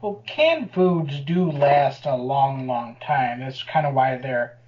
[0.00, 3.40] Well, canned foods do last a long, long time.
[3.40, 4.58] That's kind of why they're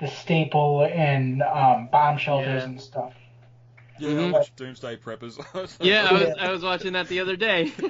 [0.00, 2.68] the staple in um, bomb shelters Yeah.
[2.68, 3.12] and stuff.
[3.98, 4.28] Yeah, Mhm.
[4.28, 5.38] I watched Doomsday Preppers.
[5.80, 7.70] Yeah, I was I was watching that the other day.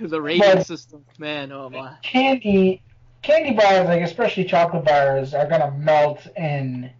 [0.00, 1.52] the rating But- system, man.
[1.52, 1.94] Oh my.
[2.02, 2.82] Candy,
[3.22, 6.90] candy bars, like especially chocolate bars, are gonna melt in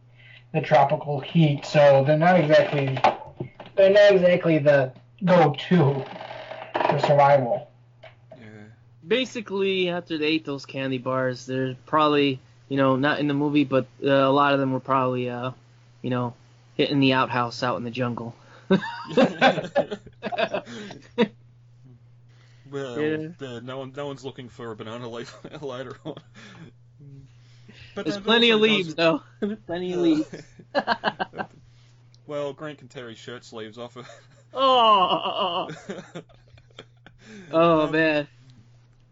[0.53, 2.97] the tropical heat, so they're not exactly
[3.77, 4.93] they're not exactly the
[5.25, 6.05] go-to
[7.01, 7.71] for survival.
[8.37, 8.47] yeah.
[9.07, 13.65] Basically, after they ate those candy bars, they're probably you know not in the movie,
[13.65, 15.51] but uh, a lot of them were probably uh
[16.03, 16.35] you know
[16.77, 18.35] hitting the outhouse out in the jungle.
[22.71, 23.29] Well, Yeah.
[23.41, 26.15] yeah, no one, no one's looking for a banana leaf later on.
[27.95, 29.57] But There's plenty of leaves does- though.
[29.67, 30.27] plenty of leaves.
[32.27, 33.97] well, Grant can tear his shirt sleeves off.
[34.55, 35.69] oh,
[37.53, 38.29] oh Um, man.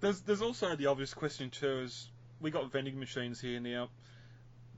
[0.00, 2.08] There's, there's also the obvious question too: is
[2.40, 3.88] we got vending machines here now.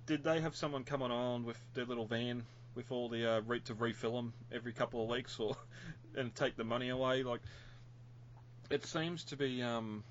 [0.07, 3.41] Did they have someone come on island with their little van with all the uh,
[3.47, 5.57] re- to refill them every couple of weeks, or
[6.17, 7.23] and take the money away?
[7.23, 7.41] Like,
[8.71, 10.05] it seems to be um,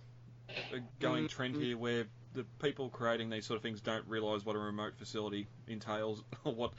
[0.74, 4.56] a going trend here where the people creating these sort of things don't realise what
[4.56, 6.74] a remote facility entails or what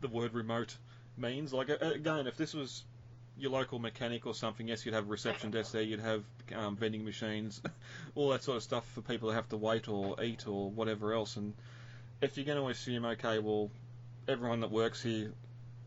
[0.00, 0.76] the word remote
[1.18, 1.52] means.
[1.52, 2.84] Like again, if this was
[3.36, 6.76] your local mechanic or something, yes, you'd have a reception desk there, you'd have um,
[6.76, 7.60] vending machines,
[8.14, 11.12] all that sort of stuff for people who have to wait or eat or whatever
[11.12, 11.36] else.
[11.36, 11.54] And
[12.20, 13.70] if you're going to assume, okay, well,
[14.28, 15.32] everyone that works here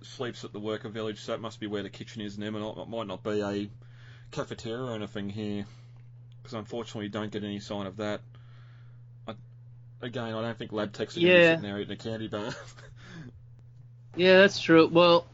[0.01, 2.51] sleeps at the worker village, so that must be where the kitchen is, and there
[2.51, 3.69] might not, be a
[4.31, 5.65] cafeteria or anything here,
[6.41, 8.19] because unfortunately you don't get any sign of that.
[9.27, 9.33] I,
[10.01, 11.49] again, I don't think lab techs are going to be Yeah.
[11.55, 12.53] sitting there eating a candy bar.
[14.15, 14.88] Yeah, that's true.
[14.88, 15.27] Well,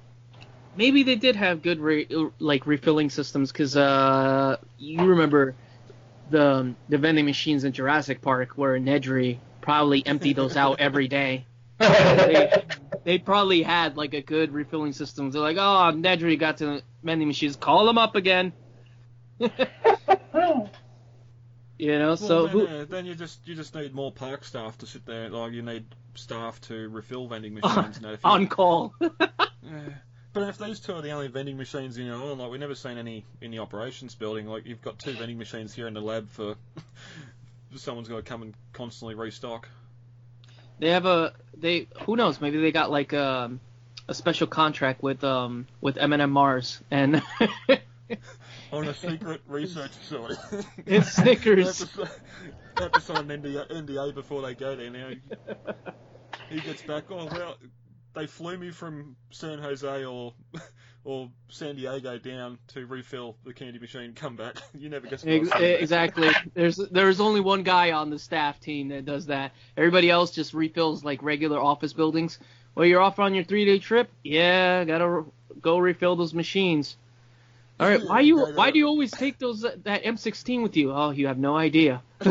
[0.75, 2.07] maybe they did have good re-
[2.39, 5.55] like refilling systems because uh, you remember
[6.29, 11.45] the the vending machines in Jurassic Park where Nedry probably emptied those out every day.
[11.79, 12.63] They,
[13.03, 15.31] they probably had like a good refilling system.
[15.31, 18.53] They're like, oh, Nedry got to the vending machines, call them up again.
[21.79, 24.45] You know, so well, who, then, uh, then you just you just need more park
[24.45, 25.29] staff to sit there.
[25.29, 27.97] Like you need staff to refill vending machines.
[27.97, 28.13] and that.
[28.13, 28.93] If you- on call.
[29.65, 29.79] Yeah.
[30.33, 32.97] But if these two are the only vending machines in your like we've never seen
[32.97, 36.27] any in the operations building, like you've got two vending machines here in the lab
[36.29, 36.55] for
[37.75, 39.69] someone's got to come and constantly restock.
[40.79, 43.59] They have a they who knows maybe they got like um
[44.07, 47.21] a special contract with um with M&M Mars and
[48.71, 50.35] on a secret research facility.
[50.85, 51.77] It's Snickers.
[51.79, 52.21] They have to,
[52.75, 54.89] they have to sign an NDA, NDA before they go there.
[54.89, 55.11] Now
[56.49, 57.03] he gets back.
[57.11, 57.55] Oh well,
[58.13, 60.33] they flew me from San Jose or
[61.05, 64.13] or San Diego down to refill the candy machine.
[64.13, 64.57] Come back.
[64.73, 65.23] You never guess.
[65.23, 69.53] Exactly there's there's only one guy on the staff team that does that.
[69.77, 72.39] Everybody else just refills like regular office buildings.
[72.75, 74.09] Well, you're off on your three day trip.
[74.23, 75.23] Yeah, gotta re-
[75.61, 76.97] go refill those machines.
[77.79, 80.91] All right, why you why do you always take those that M16 with you?
[80.93, 82.01] Oh, you have no idea.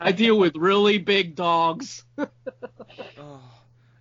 [0.00, 2.04] I deal with really big dogs.
[3.20, 3.40] Oh,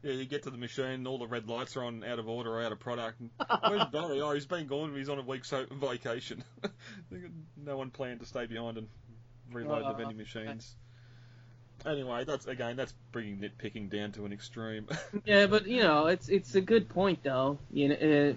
[0.04, 2.62] yeah, you get to the machine, all the red lights are on, out of order,
[2.62, 3.20] out of product.
[3.20, 3.30] And,
[3.68, 4.22] Where's Barry?
[4.22, 4.96] Oh, he's been gone.
[4.96, 6.44] He's on a week's so- vacation.
[7.58, 8.88] no one planned to stay behind and
[9.52, 10.76] reload the Uh, vending machines.
[11.86, 14.88] Anyway, that's again, that's bringing nitpicking down to an extreme.
[15.26, 17.60] Yeah, but you know, it's it's a good point though.
[17.72, 18.36] You know, it,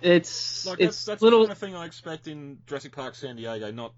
[0.00, 1.40] it's like it's that's, that's little.
[1.40, 3.70] the kind of thing I expect in Jurassic Park San Diego.
[3.70, 3.92] Not,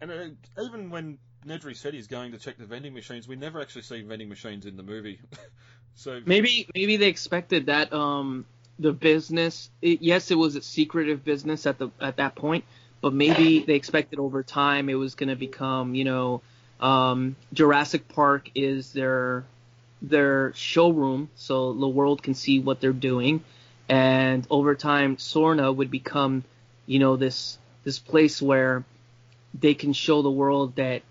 [0.00, 3.60] and uh, even when Nedry said he's going to check the vending machines, we never
[3.60, 5.20] actually see vending machines in the movie.
[5.94, 8.44] so Maybe maybe they expected that um
[8.78, 9.70] the business.
[9.82, 12.64] It, yes, it was a secretive business at the at that point,
[13.00, 16.42] but maybe they expected over time it was going to become you know
[16.80, 19.44] um, Jurassic Park is their
[20.02, 23.44] their showroom, so the world can see what they're doing,
[23.88, 26.44] and over time Sorna would become
[26.86, 28.84] you know this this place where
[29.58, 31.02] they can show the world that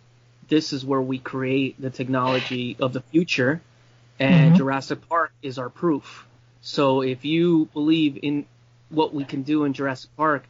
[0.49, 3.61] this is where we create the technology of the future
[4.19, 4.57] and Mhm.
[4.57, 6.27] Jurassic Park is our proof.
[6.61, 8.45] So if you believe in
[8.89, 10.45] what we can do in Jurassic Park,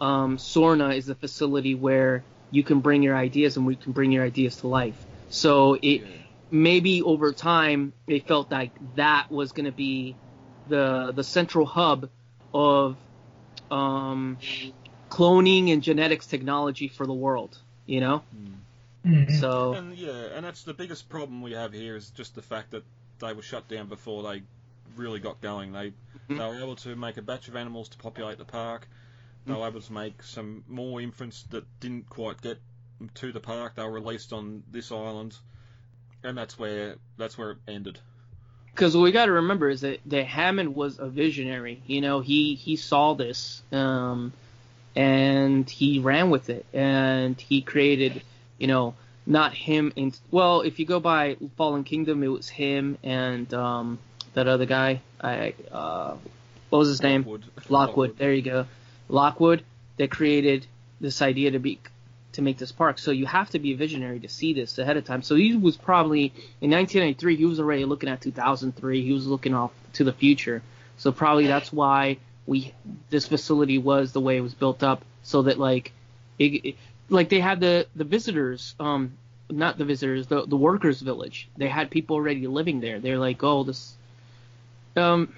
[0.00, 4.12] um, Sorna is the facility where you can bring your ideas and we can bring
[4.12, 5.06] your ideas to life.
[5.30, 6.02] So it
[6.50, 10.16] maybe over time they felt like that was going to be
[10.66, 12.10] the the central hub
[12.54, 12.96] of
[13.70, 14.38] um,
[15.10, 17.58] cloning and genetics technology for the world.
[17.86, 18.22] You know,
[19.06, 19.30] Mhm.
[19.30, 22.70] so And yeah, and that's the biggest problem we have here is just the fact
[22.72, 22.84] that
[23.20, 24.42] they were shut down before they
[24.96, 25.72] really got going.
[25.72, 25.92] They
[26.28, 26.38] Mhm.
[26.38, 28.88] they were able to make a batch of animals to populate the park.
[29.46, 32.58] They were able to make some more infants that didn't quite get
[33.14, 33.76] to the park.
[33.76, 35.36] They were released on this island,
[36.24, 38.00] and that's where that's where it ended.
[38.74, 41.80] because what we got to remember is that, that Hammond was a visionary.
[41.86, 44.32] You know, he he saw this, um,
[44.94, 48.22] and he ran with it, and he created,
[48.58, 48.94] you know,
[49.26, 49.92] not him.
[49.96, 53.98] In well, if you go by Fallen Kingdom, it was him and um,
[54.34, 55.00] that other guy.
[55.20, 56.16] I uh,
[56.70, 57.22] what was his name?
[57.22, 57.44] Lockwood.
[57.70, 58.18] Lockwood.
[58.18, 58.66] There you go.
[59.08, 59.62] Lockwood.
[59.98, 60.66] that created
[61.00, 61.78] this idea to be
[62.32, 62.98] to make this park.
[62.98, 65.22] So you have to be a visionary to see this ahead of time.
[65.22, 66.26] So he was probably
[66.60, 67.36] in 1993.
[67.36, 69.02] He was already looking at 2003.
[69.02, 70.62] He was looking off to the future.
[70.98, 72.72] So probably that's why we
[73.10, 75.92] this facility was the way it was built up, so that like,
[76.38, 76.76] it, it-
[77.08, 79.12] like they had the the visitors, um,
[79.50, 81.48] not the visitors, the the workers village.
[81.56, 82.98] They had people already living there.
[83.00, 83.94] They're like, oh, this,
[84.96, 85.32] um.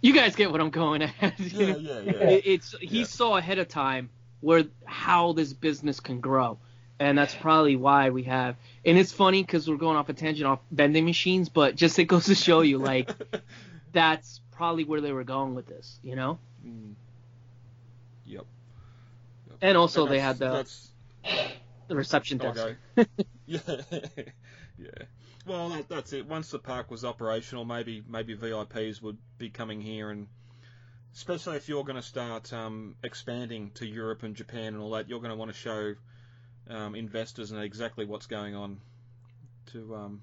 [0.00, 1.12] You guys get what I'm going at.
[1.40, 2.12] Yeah, yeah, yeah.
[2.12, 3.04] It- it's he Yeah.
[3.04, 4.10] saw ahead of time
[4.40, 6.58] where how this business can grow,
[7.00, 8.54] and that's probably why we have.
[8.84, 12.04] And it's funny because we're going off a tangent off vending machines, but just it
[12.04, 13.10] goes to show you like
[13.92, 16.38] that's probably where they were going with this, you know.
[16.64, 16.92] Mm.
[18.26, 18.44] Yep.
[19.60, 20.64] And also And they had the
[21.88, 22.66] the reception desk.
[22.96, 23.06] Okay.
[23.46, 23.58] yeah,
[24.78, 25.04] yeah.
[25.46, 26.26] Well, that, that's it.
[26.26, 30.26] Once the park was operational, maybe maybe VIPs would be coming here, and
[31.14, 35.08] especially if you're going to start um, expanding to Europe and Japan and all that,
[35.08, 35.94] you're going to want to show
[36.68, 38.80] um, investors and exactly what's going on
[39.72, 40.22] to um,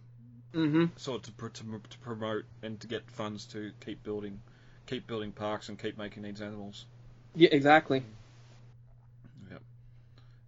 [0.53, 0.85] Mm-hmm.
[0.95, 4.39] sort of to, to, to promote and to get funds to keep building,
[4.85, 6.85] keep building parks and keep making these animals.
[7.35, 8.03] Yeah, exactly.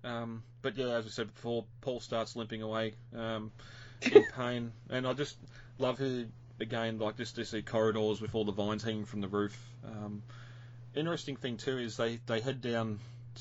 [0.08, 3.52] Um, but yeah, as we said before, Paul starts limping away um,
[4.02, 5.38] in pain, and I just
[5.80, 6.28] love here
[6.60, 9.58] again, like just to see corridors with all the vines hanging from the roof.
[9.86, 10.24] Um,
[10.96, 13.00] interesting thing too is they they head down,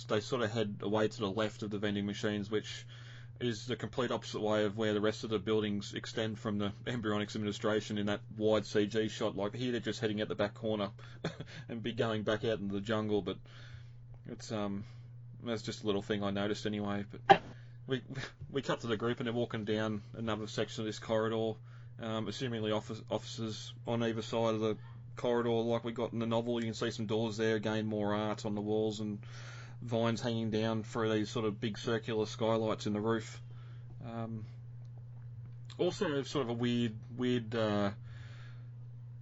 [0.08, 2.84] they sort of head away to the left of the vending machines, which
[3.38, 6.72] is the complete opposite way of where the rest of the buildings extend from the
[6.86, 9.36] embryonics administration in that wide CG shot.
[9.36, 10.90] Like here, they're just heading out the back corner
[11.68, 13.36] and be going back out into the jungle, but
[14.28, 14.84] it's um
[15.46, 17.04] that's just a little thing I noticed anyway.
[17.28, 17.40] But
[17.86, 18.02] we
[18.50, 21.52] we cut to the group and they're walking down another section of this corridor,
[22.00, 24.76] um, assumingly office, officers on either side of the
[25.16, 26.60] corridor, like we got in the novel.
[26.60, 29.18] You can see some doors there, again more art on the walls and
[29.82, 33.40] vines hanging down through these sort of big circular skylights in the roof.
[34.04, 34.44] Um,
[35.78, 37.90] also, sort of a weird, weird uh,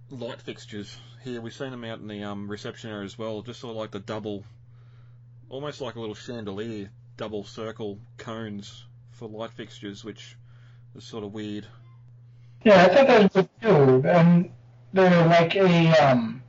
[0.09, 1.41] light fixtures here.
[1.41, 3.91] We've seen them out in the um, reception area as well, just sort of like
[3.91, 4.43] the double
[5.49, 10.35] almost like a little chandelier, double circle cones for light fixtures, which
[10.95, 11.65] is sort of weird.
[12.63, 14.07] Yeah, I thought that was good too.
[14.07, 14.51] And
[14.93, 16.41] they're like a um,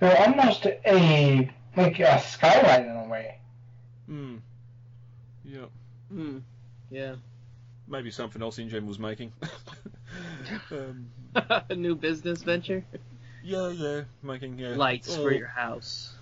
[0.00, 3.38] they're almost a like a skylight in a way.
[4.06, 4.36] Hmm.
[5.44, 5.66] Yeah.
[6.08, 6.38] Hmm.
[6.90, 7.16] Yeah.
[7.88, 9.32] Maybe something else InGen was making.
[10.70, 12.84] um, a new business venture.
[13.42, 14.74] yeah, yeah, making yeah.
[14.74, 16.14] Lights for your house.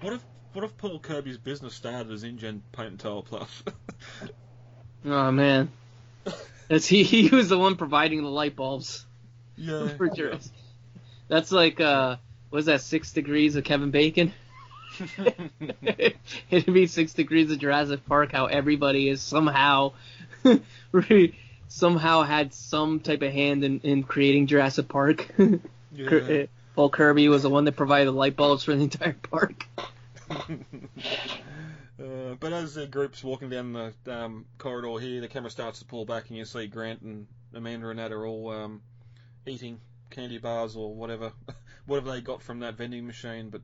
[0.00, 3.62] What if what if Paul Kirby's business started as InGen Paint and Tile Plus?
[5.04, 5.70] Oh man.
[6.68, 7.02] That's he.
[7.04, 9.06] He was the one providing the light bulbs
[9.56, 9.88] yeah.
[9.96, 10.52] for Jurassic.
[11.28, 12.16] That's like uh,
[12.50, 14.32] was that six degrees of Kevin Bacon?
[16.50, 18.32] It'd be six degrees of Jurassic Park.
[18.32, 19.92] How everybody is somehow,
[21.68, 25.28] somehow had some type of hand in, in creating Jurassic Park.
[25.92, 26.46] Yeah.
[26.74, 29.66] Paul Kirby was the one that provided the light bulbs for the entire park.
[32.00, 35.84] Uh, but as the group's walking down the um, corridor here, the camera starts to
[35.84, 38.80] pull back, and you see Grant and Amanda and Nat are all um,
[39.44, 39.78] eating
[40.08, 41.32] candy bars or whatever,
[41.86, 43.50] whatever they got from that vending machine.
[43.50, 43.60] But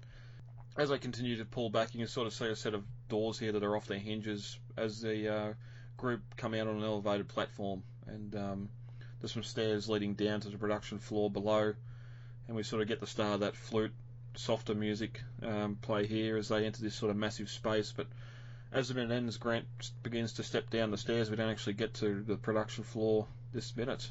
[0.77, 3.39] as they continue to pull back, you can sort of see a set of doors
[3.39, 5.53] here that are off their hinges as the uh,
[5.97, 8.69] group come out on an elevated platform, and um,
[9.21, 11.73] there's some stairs leading down to the production floor below,
[12.49, 13.93] and we sort of get the start of that flute
[14.35, 17.93] softer music um, play here as they enter this sort of massive space.
[17.97, 18.07] But
[18.73, 19.67] as the minute ends, Grant
[20.03, 21.31] begins to step down the stairs.
[21.31, 24.11] We don't actually get to the production floor this minute.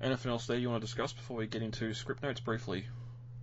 [0.00, 2.86] Anything else there you want to discuss before we get into script notes briefly?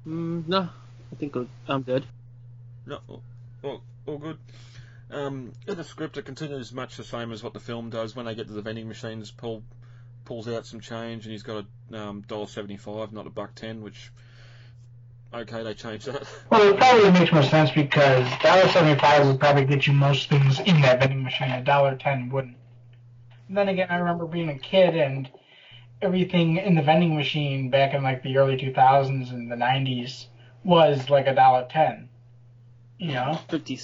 [0.07, 0.69] Mm, no,
[1.11, 1.35] I think
[1.67, 2.05] I'm good.
[2.85, 3.23] No, all,
[3.63, 4.37] all, all good.
[5.09, 8.15] Um, in the script, it continues much the same as what the film does.
[8.15, 9.63] When they get to the vending machines, Paul
[10.25, 13.81] pulls out some change, and he's got a um, dollar seventy-five, not a buck ten,
[13.81, 14.11] which
[15.33, 16.27] okay, they changed that.
[16.49, 20.29] Well, it probably makes more sense because dollar seventy five would probably get you most
[20.29, 21.51] things in that vending machine.
[21.51, 22.57] A dollar ten wouldn't.
[23.47, 25.29] And then again, I remember being a kid and
[26.01, 30.27] everything in the vending machine back in like the early two thousands and the nineties
[30.63, 32.09] was like a dollar ten.
[32.97, 33.39] You know.
[33.49, 33.79] Fifty.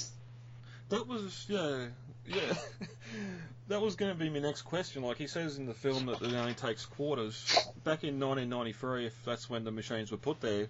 [0.89, 1.87] That was yeah,
[2.25, 2.53] yeah.
[3.69, 5.03] that was going to be my next question.
[5.03, 7.45] Like he says in the film that it only takes quarters.
[7.83, 10.67] Back in 1993, if that's when the machines were put there,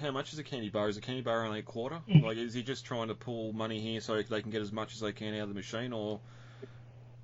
[0.00, 0.88] how much is a candy bar?
[0.88, 2.00] Is a candy bar only a quarter?
[2.08, 2.22] Mm.
[2.22, 4.94] Like, is he just trying to pull money here so they can get as much
[4.94, 6.20] as they can out of the machine, or?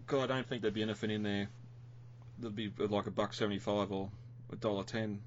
[0.06, 1.48] God, I don't think there'd be anything in there.
[2.38, 4.08] There'd be uh, like a buck seventy-five or
[4.52, 5.20] a dollar ten.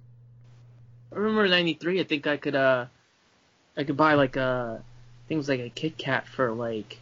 [1.12, 2.02] I remember in '93.
[2.02, 2.88] I think I could uh,
[3.78, 4.84] I could buy like a
[5.28, 7.00] things like a Kit Kat for like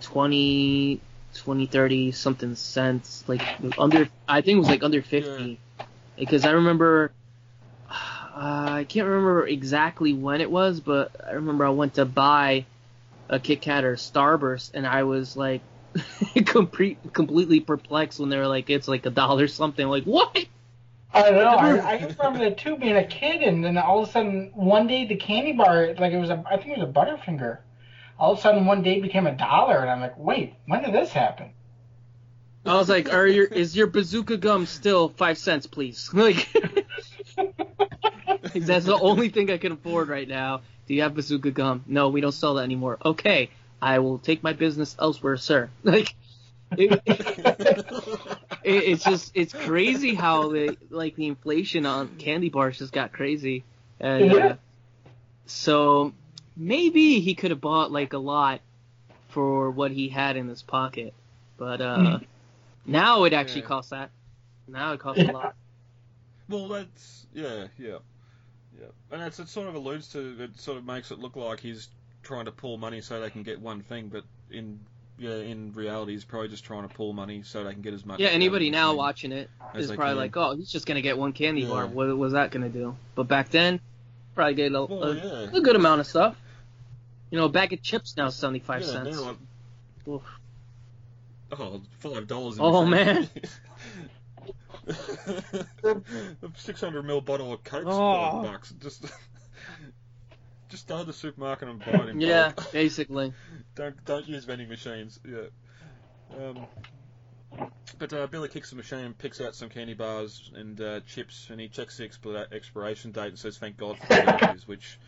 [0.00, 1.00] 20,
[1.38, 3.24] 20, 30 something cents.
[3.26, 3.42] Like
[3.78, 5.58] under, I think it was like under fifty.
[6.16, 7.12] Because I remember,
[7.88, 12.66] uh, I can't remember exactly when it was, but I remember I went to buy
[13.28, 15.62] a Kit Kat or Starburst, and I was like.
[16.44, 19.88] complete, completely perplexed when they were like, it's like a dollar something.
[19.88, 20.46] Like, what?
[21.12, 21.56] I don't know.
[21.56, 24.86] I, I remember that too, being a kid, and then all of a sudden, one
[24.86, 27.58] day the candy bar, like it was a, I think it was a Butterfinger.
[28.18, 30.82] All of a sudden, one day it became a dollar, and I'm like, wait, when
[30.82, 31.52] did this happen?
[32.64, 36.48] I was like, "Are your is your bazooka gum still five cents, please?" Like,
[38.54, 40.62] that's the only thing I can afford right now.
[40.86, 41.84] Do you have bazooka gum?
[41.86, 42.98] No, we don't sell that anymore.
[43.04, 43.50] Okay,
[43.80, 45.70] I will take my business elsewhere, sir.
[45.82, 46.14] Like,
[46.76, 47.84] it, it,
[48.64, 53.64] it's just it's crazy how the like the inflation on candy bars just got crazy,
[54.00, 54.56] and uh,
[55.46, 56.12] so
[56.58, 58.60] maybe he could have bought like a lot
[59.28, 61.14] for what he had in his pocket,
[61.56, 62.26] but uh, Mm.
[62.86, 63.66] now it actually Yeah.
[63.68, 64.10] costs that.
[64.66, 65.54] Now it costs a lot.
[66.50, 67.98] Well, that's yeah, yeah,
[68.80, 69.48] yeah, and that's it.
[69.48, 70.58] Sort of alludes to it.
[70.58, 71.88] Sort of makes it look like he's
[72.22, 74.80] trying to pull money so they can get one thing, but in
[75.18, 78.06] yeah, in reality, he's probably just trying to pull money so they can get as
[78.06, 78.18] much.
[78.20, 80.18] Yeah, anybody now watching it as is they probably can.
[80.22, 81.68] like, oh, he's just gonna get one candy Yeah.
[81.68, 81.86] bar.
[81.86, 82.96] What was that gonna do?
[83.14, 83.78] But back then,
[84.34, 85.50] probably get a, Well, a, yeah.
[85.54, 86.34] a good amount of stuff.
[87.30, 89.20] You know, a bag of chips now seventy five yeah, cents.
[89.20, 89.36] now,
[91.52, 92.56] oh, five dollars.
[92.58, 93.28] Oh, man.
[95.84, 96.00] a
[96.56, 98.42] six hundred ml bottle of Coke, Oh.
[98.42, 98.72] five bucks.
[98.80, 99.04] Just,
[100.70, 102.72] just go to the supermarket and buy it in Yeah, bulk.
[102.72, 103.32] basically.
[103.74, 105.20] don't don't use vending machines.
[105.28, 105.48] Yeah.
[106.36, 106.66] Um,
[107.98, 111.60] but uh, Billy kicks the machine picks out some candy bars and uh, chips, and
[111.60, 114.98] he checks the expira- expiration date and says, "Thank God for the issues," which.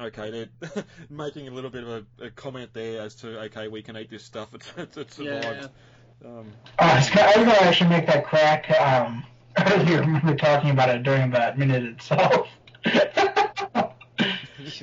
[0.00, 3.82] Okay, they're making a little bit of a, a comment there as to okay, we
[3.82, 4.48] can eat this stuff.
[4.54, 5.64] It's it's, it's survived.
[5.64, 5.70] Um,
[6.24, 6.46] Oh,
[6.78, 9.24] I was I was gonna actually make that crack um,
[9.72, 12.48] earlier when we were talking about it during that minute itself.
[12.84, 13.94] it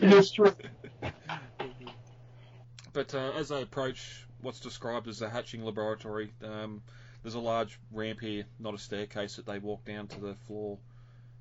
[0.03, 0.53] is true.
[2.93, 6.81] But uh, as they approach what's described as the hatching laboratory, um,
[7.21, 10.77] there's a large ramp here, not a staircase that they walk down to the floor.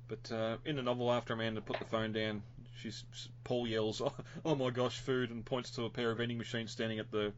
[0.09, 2.43] But uh, in the novel, after Amanda put the phone down,
[2.81, 3.03] she's
[3.43, 4.13] Paul yells, "Oh,
[4.45, 7.33] oh my gosh, food!" and points to a pair of vending machines standing at the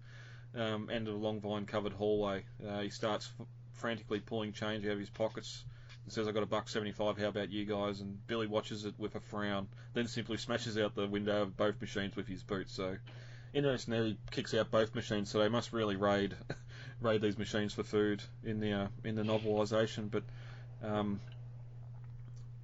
[0.56, 2.46] um, end of a long vine-covered hallway.
[2.66, 3.32] Uh, he starts
[3.74, 5.64] frantically pulling change out of his pockets
[6.04, 7.18] and says, "I got a buck seventy-five.
[7.18, 10.96] How about you guys?" And Billy watches it with a frown, then simply smashes out
[10.96, 12.70] the window of both machines with his boot.
[12.70, 12.98] So
[13.54, 16.36] he kicks out both machines, so they must really raid
[17.02, 20.10] raid these machines for food in the uh, in the novelisation.
[20.12, 20.24] But
[20.84, 21.20] um,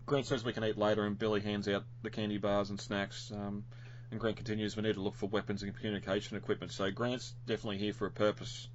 [0.06, 3.32] Grant says we can eat later, and Billy hands out the candy bars and snacks.
[3.32, 3.64] Um,
[4.12, 6.72] and Grant continues, we need to look for weapons and communication equipment.
[6.72, 8.68] So Grant's definitely here for a purpose.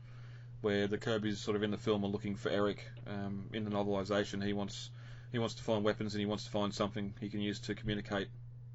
[0.61, 3.71] Where the Kirbys sort of in the film are looking for Eric um, in the
[3.71, 4.91] novelisation, he wants
[5.31, 7.77] he wants to find weapons and he wants to find something he can use to
[7.77, 8.27] communicate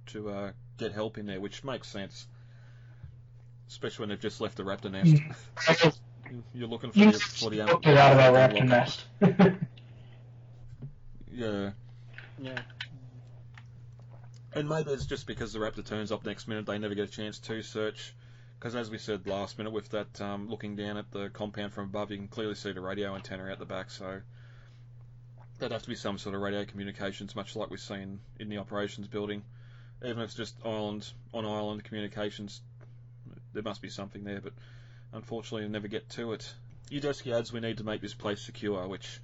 [0.05, 2.27] to uh, get help in there, which makes sense
[3.73, 5.21] especially when they've just left the raptor nest.
[6.53, 9.05] You're looking for you the for the looked it out of that raptor nest.
[11.35, 11.71] Yeah,
[12.39, 12.59] Yeah.
[14.55, 17.11] and maybe it's just because the raptor turns up next minute, they never get a
[17.11, 18.13] chance to search.
[18.59, 21.85] Because as we said last minute, with that um, looking down at the compound from
[21.85, 23.91] above, you can clearly see the radio antenna out the back.
[23.91, 24.21] So
[25.59, 28.59] there'd have to be some sort of radio communications, much like we've seen in the
[28.59, 29.43] operations building.
[30.03, 32.61] Even if it's just island on island communications,
[33.53, 34.39] there must be something there.
[34.41, 34.53] But
[35.11, 36.53] unfortunately, we never get to it.
[36.89, 39.19] Udesky adds we need to make this place secure, which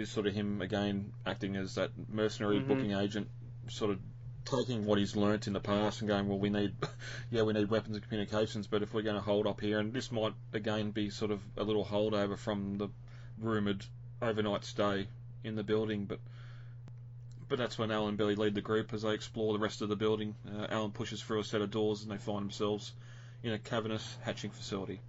[0.00, 2.68] is sort of him again acting as that mercenary Mhm.
[2.68, 3.28] booking agent,
[3.68, 4.00] sort of
[4.44, 6.74] taking what he's learnt in the past and going, well, we need,
[7.30, 9.92] yeah, we need weapons and communications, but if we're going to hold up here, and
[9.92, 12.88] this might again be sort of a little holdover from the
[13.38, 13.84] rumoured
[14.22, 15.06] overnight stay
[15.44, 16.20] in the building, but
[17.48, 19.88] but that's when Alan and Billy lead the group as they explore the rest of
[19.88, 20.34] the building.
[20.54, 22.92] Uh, Alan pushes through a set of doors and they find themselves
[23.42, 25.00] in a cavernous hatching facility.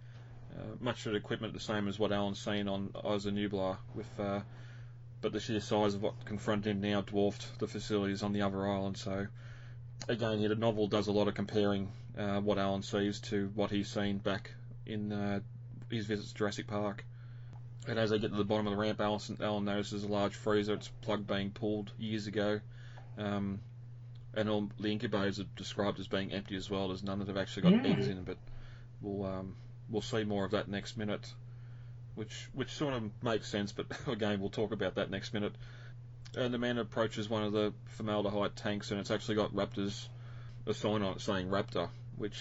[0.58, 4.08] Uh, much of the equipment the same as what Alan's seen on Isla Nublar, with
[4.20, 4.40] uh,
[5.22, 8.67] but the sheer size of what confronted him now dwarfed the facilities on the other
[8.67, 8.97] island.
[8.97, 9.28] So
[10.07, 13.72] again, here the novel does a lot of comparing uh, what Alan sees to what
[13.72, 14.51] he's seen back
[14.86, 15.39] in uh,
[15.89, 17.05] his visits to Jurassic Park.
[17.88, 20.36] And as they get to the bottom of the ramp, Alan, Alan notices a large
[20.36, 20.74] freezer.
[20.74, 22.59] It's plug being pulled years ago.
[23.17, 23.59] Um,
[24.36, 26.89] and all the incubators are described as being empty as well.
[26.89, 27.91] There's none that have actually got Mm.
[27.91, 28.38] eggs in, but
[29.01, 29.55] we'll um,
[29.89, 31.34] we'll see more of that next minute,
[32.20, 33.72] which which sort of makes sense.
[33.72, 35.53] But again, we'll talk about that next minute.
[36.38, 40.07] And the man approaches one of the formaldehyde tanks, and it's actually got Raptors
[40.67, 42.38] a sign on it saying Raptor, which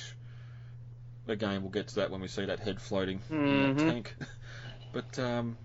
[1.27, 3.77] again we'll get to that when we see that head floating in Mhm.
[3.79, 4.15] that tank.
[4.91, 5.57] But um,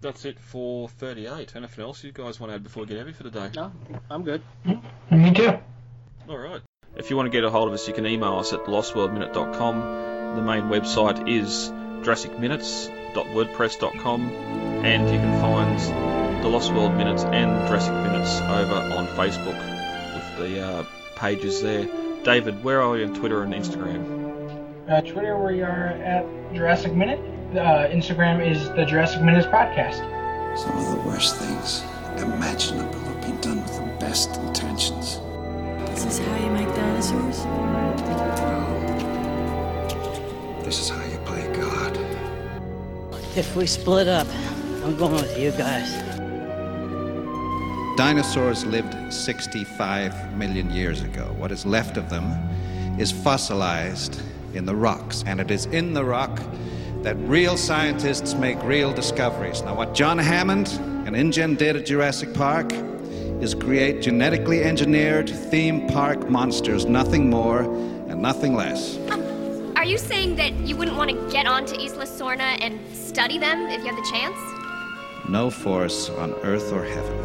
[0.00, 1.54] that's it for 38.
[1.56, 3.50] Anything else you guys want to add before we get heavy for the day?
[3.54, 3.70] No,
[4.10, 4.42] I'm good.
[5.10, 5.58] Me too.
[6.26, 6.62] All right.
[6.96, 10.36] If you want to get a hold of us, you can email us at lostworldminute.com.
[10.36, 11.70] The main website is
[13.14, 14.30] jurassicminutes.wordpress.com,
[14.84, 19.56] and you can find the Lost World Minutes and Jurassic Minutes over on Facebook
[20.14, 20.84] with the uh,
[21.16, 21.86] pages there.
[22.24, 24.88] David, where are you on Twitter and Instagram?
[24.88, 27.20] Uh, Twitter, we are at Jurassic Minute.
[27.56, 29.98] Uh, Instagram is the Jurassic Minutes Podcast.
[30.58, 31.82] Some of the worst things
[32.16, 35.20] imaginable have been done with the best intentions.
[35.90, 37.44] This is how you make dinosaurs?
[40.64, 41.01] This is
[43.34, 44.26] If we split up,
[44.84, 45.90] I'm going with you guys.
[47.96, 51.34] Dinosaurs lived 65 million years ago.
[51.38, 52.30] What is left of them
[53.00, 54.20] is fossilized
[54.52, 56.42] in the rocks, and it is in the rock
[57.00, 59.62] that real scientists make real discoveries.
[59.62, 60.68] Now, what John Hammond
[61.06, 62.70] and InGen did at Jurassic Park
[63.40, 68.98] is create genetically engineered theme park monsters, nothing more and nothing less.
[69.82, 73.66] Are you saying that you wouldn't want to get onto Isla Sorna and study them
[73.66, 74.38] if you had the chance?
[75.28, 77.18] No force on earth or heaven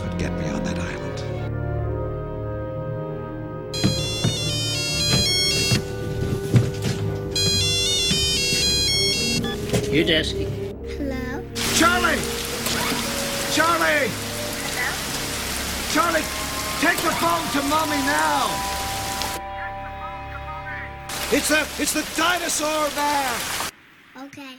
[0.00, 1.18] could get me on that island.
[9.86, 10.48] Udesky.
[10.96, 11.44] Hello?
[11.76, 12.18] Charlie!
[13.54, 14.10] Charlie!
[14.74, 14.90] Hello?
[15.94, 16.26] Charlie,
[16.80, 18.77] take the phone to mommy now!
[21.30, 23.70] It's the it's the dinosaur man!
[24.16, 24.56] Okay.